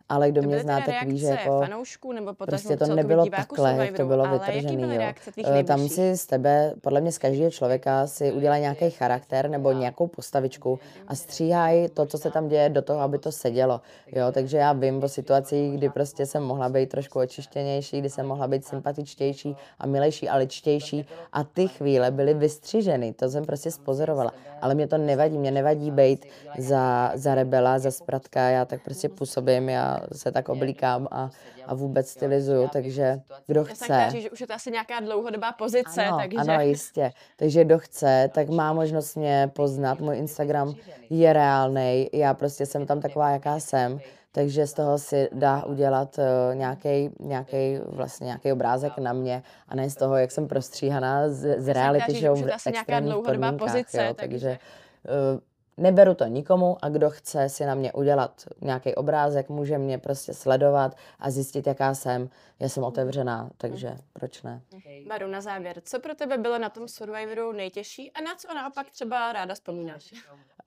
ale 0.10 0.32
kdo 0.32 0.42
To 0.42 0.48
mě 0.48 0.60
zná, 0.60 0.82
tak 0.82 1.04
ví, 1.04 1.18
že 1.18 1.28
jako 1.28 1.60
fanoušků 1.60 2.12
nebo 2.12 2.34
prostě 2.34 2.78
to 2.78 2.96
nebylo 2.96 3.26
takhle, 3.26 3.76
jak 3.78 3.98
to 3.98 4.06
bylo 4.06 4.28
vytržený, 4.28 4.96
jo. 4.96 5.64
Tam 5.66 5.90
si 5.90 6.18
z 6.18 6.26
tebe, 6.26 6.74
podle 6.82 7.02
mě 7.02 7.12
z 7.12 7.18
každého 7.18 7.52
člověka 7.52 8.08
si 8.08 8.32
udělají 8.32 8.62
nějaký 8.62 8.90
charakter 8.90 9.50
nebo 9.50 9.72
nějakou 9.72 10.08
postavičku 10.08 10.80
a 11.08 11.16
stříhají 11.16 11.90
to, 11.90 12.06
co 12.06 12.18
se 12.18 12.32
tam 12.32 12.48
děje, 12.48 12.70
do 12.70 12.82
toho, 12.82 13.00
aby 13.00 13.18
to 13.18 13.32
sedělo. 13.32 13.82
Jo, 14.12 14.32
takže 14.32 14.58
já 14.58 14.74
vím 14.74 15.04
o 15.04 15.08
situacích, 15.08 15.78
kdy 15.78 15.90
prostě 15.90 16.26
jsem 16.26 16.44
mohla 16.44 16.70
být 16.70 16.90
trošku 16.90 17.20
očištěnější, 17.20 18.00
kdy 18.00 18.10
jsem 18.10 18.26
mohla 18.26 18.48
být 18.48 18.66
sympatičtější 18.66 19.56
a 19.80 19.88
milejší 19.88 20.30
a 20.30 20.36
ličtější 20.36 21.06
a 21.34 21.44
ty 21.44 21.68
chvíle 21.68 22.12
byly 22.12 22.34
vystřiženy, 22.34 23.14
to 23.14 23.30
jsem 23.30 23.46
prostě 23.46 23.72
spozorovala. 23.72 24.34
Ale 24.62 24.76
mě 24.76 24.88
to 24.88 24.98
nevadí, 24.98 25.38
mě 25.38 25.52
nevadí 25.52 25.92
být 25.92 26.26
za, 26.58 27.12
za 27.16 27.36
rebela, 27.36 27.80
za 27.80 27.92
spratka, 27.92 28.50
já 28.50 28.66
tak 28.66 28.84
prostě 28.84 29.10
působím, 29.10 29.70
já 29.70 29.97
se 30.14 30.32
tak 30.32 30.50
oblíkám 30.50 31.08
a, 31.12 31.30
a 31.66 31.74
vůbec 31.76 32.10
stylizuju, 32.10 32.68
takže 32.74 33.20
kdo 33.48 33.60
Já 33.60 33.66
chce. 33.66 34.06
říct, 34.10 34.22
že 34.24 34.30
už 34.30 34.42
je 34.42 34.48
to 34.48 34.54
asi 34.54 34.72
nějaká 34.72 35.00
dlouhodobá 35.00 35.52
pozice, 35.52 36.06
Ano, 36.06 36.18
takže... 36.18 36.38
ano, 36.38 36.62
jistě. 36.62 37.12
Takže 37.38 37.64
kdo 37.64 37.80
chce, 37.80 38.30
tak 38.34 38.50
má 38.50 38.74
možnost 38.74 39.16
mě 39.16 39.52
poznat. 39.56 40.00
Můj 40.00 40.18
Instagram 40.18 40.74
je 41.10 41.34
reálný. 41.34 42.10
Já 42.14 42.34
prostě 42.34 42.66
jsem 42.66 42.86
tam 42.86 43.02
taková, 43.02 43.30
jaká 43.30 43.60
jsem. 43.60 44.00
Takže 44.32 44.68
z 44.68 44.74
toho 44.74 44.98
si 44.98 45.30
dá 45.32 45.64
udělat 45.66 46.20
nějaký, 46.54 47.10
nějaký, 47.20 47.80
vlastně 47.86 48.26
nějaký 48.26 48.52
obrázek 48.52 48.98
na 48.98 49.14
mě 49.14 49.44
a 49.68 49.76
ne 49.76 49.90
z 49.90 49.96
toho, 49.96 50.16
jak 50.18 50.32
jsem 50.32 50.48
prostříhaná 50.48 51.30
z, 51.30 51.62
z 51.62 51.74
reality 51.74 52.14
show 52.14 52.38
v 52.40 52.48
to 52.48 52.54
asi 52.54 52.70
nějaká 52.70 52.80
extrémních 52.82 53.14
dlouhodobá 53.14 53.48
podmínkách. 53.52 53.70
pozice, 53.72 53.98
jo, 54.06 54.14
takže- 54.14 54.18
takže 54.48 54.60
uh, 55.34 55.40
neberu 55.78 56.14
to 56.14 56.26
nikomu 56.26 56.78
a 56.82 56.90
kdo 56.90 57.10
chce 57.10 57.50
si 57.50 57.66
na 57.66 57.76
mě 57.76 57.94
udělat 57.94 58.32
nějaký 58.62 58.96
obrázek, 58.96 59.50
může 59.50 59.78
mě 59.78 59.98
prostě 59.98 60.34
sledovat 60.34 60.96
a 61.20 61.30
zjistit, 61.32 61.68
jaká 61.68 61.94
jsem. 61.94 62.30
Já 62.60 62.70
jsem 62.70 62.84
otevřená, 62.84 63.50
takže 63.58 63.98
proč 64.14 64.44
ne? 64.44 64.62
Maru, 65.08 65.28
na 65.28 65.42
závěr, 65.42 65.82
co 65.84 66.00
pro 66.00 66.16
tebe 66.16 66.38
bylo 66.38 66.58
na 66.58 66.70
tom 66.70 66.88
Survivoru 66.88 67.52
nejtěžší 67.52 68.12
a 68.12 68.22
na 68.22 68.36
co 68.38 68.54
naopak 68.54 68.90
třeba 68.90 69.34
ráda 69.34 69.54
vzpomínáš? 69.54 70.14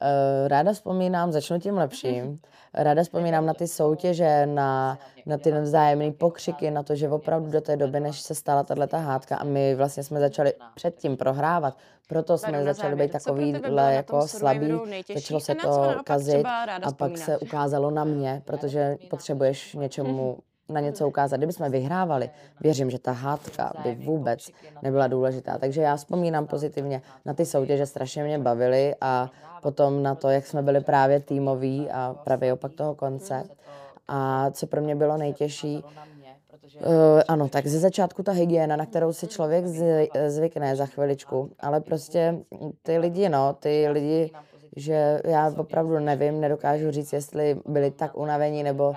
Eh, 0.03 0.49
Ráda 0.49 0.73
vzpomínám, 0.73 1.33
začnu 1.33 1.61
tím 1.61 1.75
lepším. 1.79 2.41
Ráda 2.75 3.03
vzpomínám 3.03 3.47
na 3.47 3.55
ty 3.55 3.69
soutěže, 3.69 4.47
na, 4.47 4.99
na 5.27 5.39
ty 5.39 5.53
vzájemné 5.53 6.13
pokřiky, 6.13 6.71
na 6.71 6.83
to, 6.83 6.95
že 6.95 7.09
opravdu 7.09 7.51
do 7.51 7.61
té 7.61 7.77
doby, 7.77 8.01
než 8.01 8.21
se 8.21 8.35
stala 8.35 8.63
tato 8.63 8.97
hádka 8.97 9.37
a 9.37 9.45
my 9.45 9.75
vlastně 9.75 10.03
jsme 10.03 10.21
začali 10.21 10.53
předtím 10.75 11.17
prohrávat, 11.17 11.77
proto 12.09 12.39
jsme 12.39 12.53
Maru, 12.53 12.65
začali 12.65 12.97
být 12.97 13.13
takovýhle 13.13 13.95
jako 13.95 14.29
Survivoru 14.29 14.85
nejtěžší 15.09 15.35
začalo 15.35 15.41
se 15.41 15.55
to 15.55 16.03
kazit 16.05 16.47
a 16.83 16.93
pak 16.93 17.19
se 17.19 17.39
ukázalo 17.39 17.91
na 17.91 18.05
mě, 18.05 18.43
protože 18.45 18.97
potřebuješ 19.11 19.75
něčemu 19.75 20.39
na 20.69 20.81
něco 20.81 21.09
ukázat. 21.09 21.37
Kdyby 21.37 21.53
jsme 21.53 21.71
vyhrávali, 21.71 22.31
věřím, 22.61 22.91
že 22.91 22.99
ta 22.99 23.13
hádka 23.13 23.73
by 23.83 23.95
vůbec 23.95 24.51
nebyla 24.83 25.07
důležitá. 25.07 25.59
Takže 25.59 25.83
já 25.83 25.97
vzpomínám 25.97 26.47
pozitivně 26.47 27.03
na 27.25 27.35
ty 27.35 27.47
soutěže, 27.47 27.87
strašně 27.87 28.25
mě 28.25 28.39
bavily 28.39 28.95
a 29.01 29.31
potom 29.63 30.03
na 30.03 30.15
to, 30.15 30.29
jak 30.29 30.47
jsme 30.47 30.63
byli 30.63 30.81
právě 30.81 31.21
týmoví 31.21 31.91
a 31.91 32.17
právě 32.25 32.53
opak 32.53 32.73
toho 32.73 32.95
konce. 32.95 33.45
A 34.09 34.51
co 34.51 34.67
pro 34.67 34.81
mě 34.81 34.97
bylo 34.97 35.17
nejtěžší, 35.17 35.85
Uh, 36.77 37.21
ano, 37.29 37.49
tak 37.49 37.67
ze 37.67 37.79
začátku 37.79 38.23
ta 38.23 38.33
hygiena, 38.33 38.77
na 38.77 38.87
kterou 38.87 39.13
si 39.13 39.27
člověk 39.27 39.65
zvykne 40.27 40.77
za 40.77 40.87
chviličku, 40.87 41.51
ale 41.61 41.81
prostě 41.81 42.37
ty 42.83 42.99
lidi, 42.99 43.29
no, 43.29 43.53
ty 43.53 43.89
lidi, 43.89 44.33
že 44.77 45.21
já 45.25 45.55
opravdu 45.57 45.99
nevím, 45.99 46.41
nedokážu 46.41 46.91
říct, 46.91 47.13
jestli 47.13 47.61
byli 47.67 47.91
tak 47.91 48.17
unavení, 48.17 48.63
nebo 48.63 48.95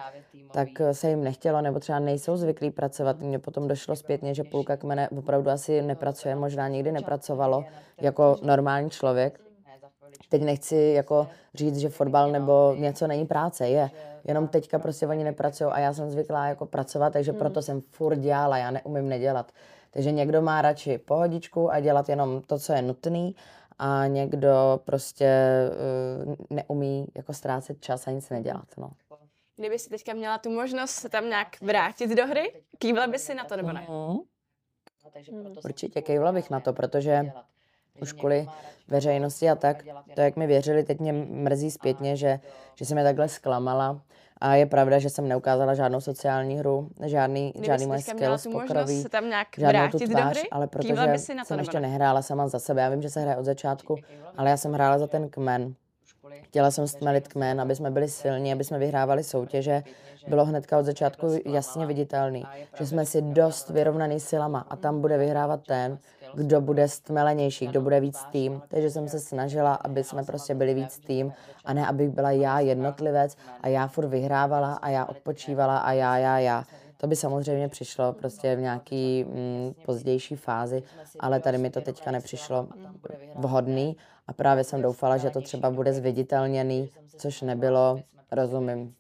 tak 0.52 0.68
se 0.92 1.10
jim 1.10 1.24
nechtělo, 1.24 1.62
nebo 1.62 1.80
třeba 1.80 2.00
nejsou 2.00 2.38
zvyklí 2.38 2.72
pracovat. 2.72 3.20
Mně 3.20 3.40
potom 3.40 3.68
došlo 3.68 3.96
zpětně, 3.96 4.34
že 4.34 4.44
půlka 4.44 4.78
kmene 4.78 5.10
opravdu 5.10 5.50
asi 5.50 5.82
nepracuje, 5.82 6.36
možná 6.36 6.68
nikdy 6.68 6.92
nepracovalo 6.92 7.66
jako 8.02 8.36
normální 8.44 8.90
člověk. 8.90 9.40
Teď 10.30 10.44
nechci 10.44 10.76
jako 10.76 11.28
říct, 11.56 11.78
že 11.78 11.90
fotbal 11.90 12.32
nebo 12.32 12.76
něco 12.78 13.08
není 13.08 13.26
práce, 13.26 13.68
je. 13.68 13.90
Jenom 14.26 14.48
teďka 14.48 14.80
prostě 14.80 15.08
oni 15.08 15.24
nepracují 15.24 15.70
a 15.72 15.80
já 15.80 15.94
jsem 15.94 16.12
zvyklá 16.12 16.48
jako 16.48 16.66
pracovat, 16.66 17.14
takže 17.14 17.34
proto 17.34 17.62
jsem 17.62 17.82
furt 17.82 18.16
dělala, 18.16 18.58
já 18.58 18.72
neumím 18.72 19.10
nedělat. 19.10 19.52
Takže 19.92 20.12
někdo 20.12 20.42
má 20.42 20.62
radši 20.62 20.98
pohodičku 20.98 21.72
a 21.72 21.80
dělat 21.80 22.10
jenom 22.10 22.42
to, 22.42 22.60
co 22.60 22.74
je 22.74 22.82
nutný 22.82 23.36
a 23.80 24.08
někdo 24.08 24.82
prostě 24.86 25.30
uh, 26.28 26.36
neumí 26.50 27.08
jako 27.16 27.34
ztrácet 27.34 27.82
čas 27.82 28.08
a 28.08 28.12
nic 28.12 28.30
nedělat, 28.30 28.68
no. 28.78 28.92
Kdyby 29.56 29.80
si 29.80 29.90
teďka 29.90 30.14
měla 30.14 30.38
tu 30.38 30.50
možnost 30.50 30.92
se 30.92 31.10
tam 31.10 31.30
nějak 31.30 31.62
vrátit 31.62 32.10
do 32.10 32.28
hry, 32.28 32.64
kývla 32.78 33.08
by 33.08 33.20
si 33.20 33.34
na 33.34 33.44
to 33.44 33.58
nebo 33.58 33.72
ne? 33.72 33.88
Mhm. 33.90 34.18
Určitě 35.66 36.02
kejvla 36.02 36.32
bych 36.32 36.50
na 36.50 36.60
to, 36.60 36.74
protože 36.74 37.32
už 38.02 38.14
kvůli 38.14 38.48
veřejnosti 38.88 39.50
a 39.50 39.56
tak. 39.56 39.84
To, 40.16 40.22
jak 40.22 40.36
mi 40.36 40.48
věřili, 40.48 40.84
teď 40.84 41.00
mě 41.00 41.14
mrzí 41.14 41.72
zpětně, 41.72 42.16
že, 42.16 42.40
že 42.76 42.86
jsem 42.86 42.98
je 42.98 43.04
takhle 43.04 43.30
zklamala. 43.30 44.02
A 44.44 44.56
je 44.56 44.66
pravda, 44.66 45.00
že 45.00 45.10
jsem 45.10 45.28
neukázala 45.28 45.74
žádnou 45.74 46.02
sociální 46.02 46.58
hru, 46.58 46.88
žádný, 47.06 47.52
Kdybys 47.52 47.68
žádný 47.68 47.86
moje 47.86 48.04
tu 48.04 48.12
možnost 48.12 48.48
pokrový, 48.52 49.02
se 49.02 49.10
tam 49.10 49.30
nějak 49.30 49.48
žádnou 49.58 49.88
tu 49.88 49.98
tvář, 49.98 50.38
hry, 50.38 50.50
ale 50.50 50.68
protože 50.68 51.08
by 51.08 51.20
si 51.20 51.36
na 51.36 51.44
to 51.44 51.48
jsem 51.48 51.60
ještě 51.60 51.80
ne? 51.80 51.88
nehrála 51.88 52.22
sama 52.22 52.48
za 52.48 52.60
sebe. 52.60 52.82
Já 52.82 52.90
vím, 52.90 53.02
že 53.02 53.10
se 53.10 53.22
hraje 53.22 53.38
od 53.38 53.46
začátku, 53.46 53.96
ale 54.38 54.50
já 54.50 54.58
jsem 54.58 54.74
hrála 54.74 54.98
za 55.00 55.08
ten 55.08 55.30
kmen. 55.30 55.74
Chtěla 56.42 56.72
jsem 56.72 56.88
stmelit 56.88 57.28
kmen, 57.28 57.62
aby 57.62 57.76
jsme 57.76 57.92
byli 57.92 58.10
silní, 58.10 58.54
aby 58.54 58.64
jsme 58.64 58.80
vyhrávali 58.80 59.24
soutěže. 59.24 59.84
Bylo 60.28 60.46
hnedka 60.46 60.80
od 60.80 60.86
začátku 60.86 61.28
jasně 61.46 61.86
viditelný, 61.86 62.44
že 62.78 62.86
jsme 62.86 63.06
si 63.06 63.22
dost 63.22 63.70
vyrovnaný 63.70 64.20
silama 64.20 64.66
a 64.70 64.76
tam 64.76 65.02
bude 65.02 65.18
vyhrávat 65.18 65.60
ten, 65.68 65.98
kdo 66.34 66.62
bude 66.62 66.88
stmelenější, 66.88 67.68
kdo 67.68 67.82
bude 67.82 68.00
víc 68.00 68.20
tým. 68.32 68.62
Takže 68.68 68.90
jsem 68.90 69.08
se 69.08 69.20
snažila, 69.20 69.74
aby 69.74 70.04
jsme 70.04 70.24
prostě 70.24 70.56
byli 70.56 70.74
víc 70.74 71.00
tým 71.00 71.34
a 71.66 71.74
ne, 71.74 71.88
abych 71.88 72.10
byla 72.10 72.32
já 72.32 72.60
jednotlivec 72.60 73.38
a 73.62 73.68
já 73.68 73.88
furt 73.88 74.08
vyhrávala 74.08 74.74
a 74.74 74.90
já 74.90 75.06
odpočívala 75.06 75.78
a 75.78 75.92
já, 75.92 76.18
já, 76.18 76.40
já. 76.40 76.64
To 76.98 77.08
by 77.08 77.16
samozřejmě 77.16 77.68
přišlo 77.68 78.14
prostě 78.14 78.56
v 78.56 78.60
nějaký 78.60 79.24
mm, 79.24 79.74
pozdější 79.86 80.36
fázi, 80.36 80.84
ale 81.20 81.40
tady 81.40 81.58
mi 81.58 81.70
to 81.70 81.82
teďka 81.82 82.12
nepřišlo 82.12 82.68
vhodný 83.36 83.98
a 84.28 84.34
právě 84.34 84.64
jsem 84.64 84.82
doufala, 84.82 85.18
že 85.18 85.30
to 85.30 85.42
třeba 85.42 85.72
bude 85.72 85.94
zviditelněný, 85.94 86.90
což 87.18 87.42
nebylo, 87.42 88.00
rozumím. 88.32 88.94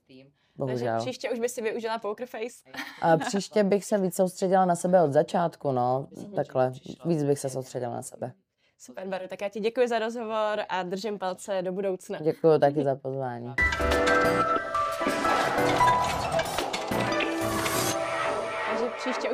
Takže 0.57 0.85
Bohužel. 0.85 0.99
příště 0.99 1.29
už 1.29 1.39
by 1.39 1.49
si 1.49 1.61
využila 1.61 1.99
Poker 1.99 2.27
Face. 2.27 2.63
A 3.01 3.17
příště 3.17 3.63
bych 3.63 3.85
se 3.85 3.97
víc 3.97 4.15
soustředila 4.15 4.65
na 4.65 4.75
sebe 4.75 5.03
od 5.03 5.13
začátku, 5.13 5.71
no, 5.71 6.07
takhle, 6.35 6.71
víc 7.05 7.23
bych 7.23 7.39
se 7.39 7.49
soustředila 7.49 7.95
na 7.95 8.01
sebe. 8.01 8.33
Super, 8.79 9.07
Baru, 9.07 9.27
tak 9.27 9.41
já 9.41 9.49
ti 9.49 9.59
děkuji 9.59 9.87
za 9.87 9.99
rozhovor 9.99 10.59
a 10.69 10.83
držím 10.83 11.19
palce 11.19 11.61
do 11.61 11.71
budoucna. 11.71 12.19
Děkuji 12.21 12.59
taky 12.59 12.83
za 12.83 12.95
pozvání. 12.95 13.53
Takže 18.69 18.85
příště 18.97 19.29
už 19.29 19.31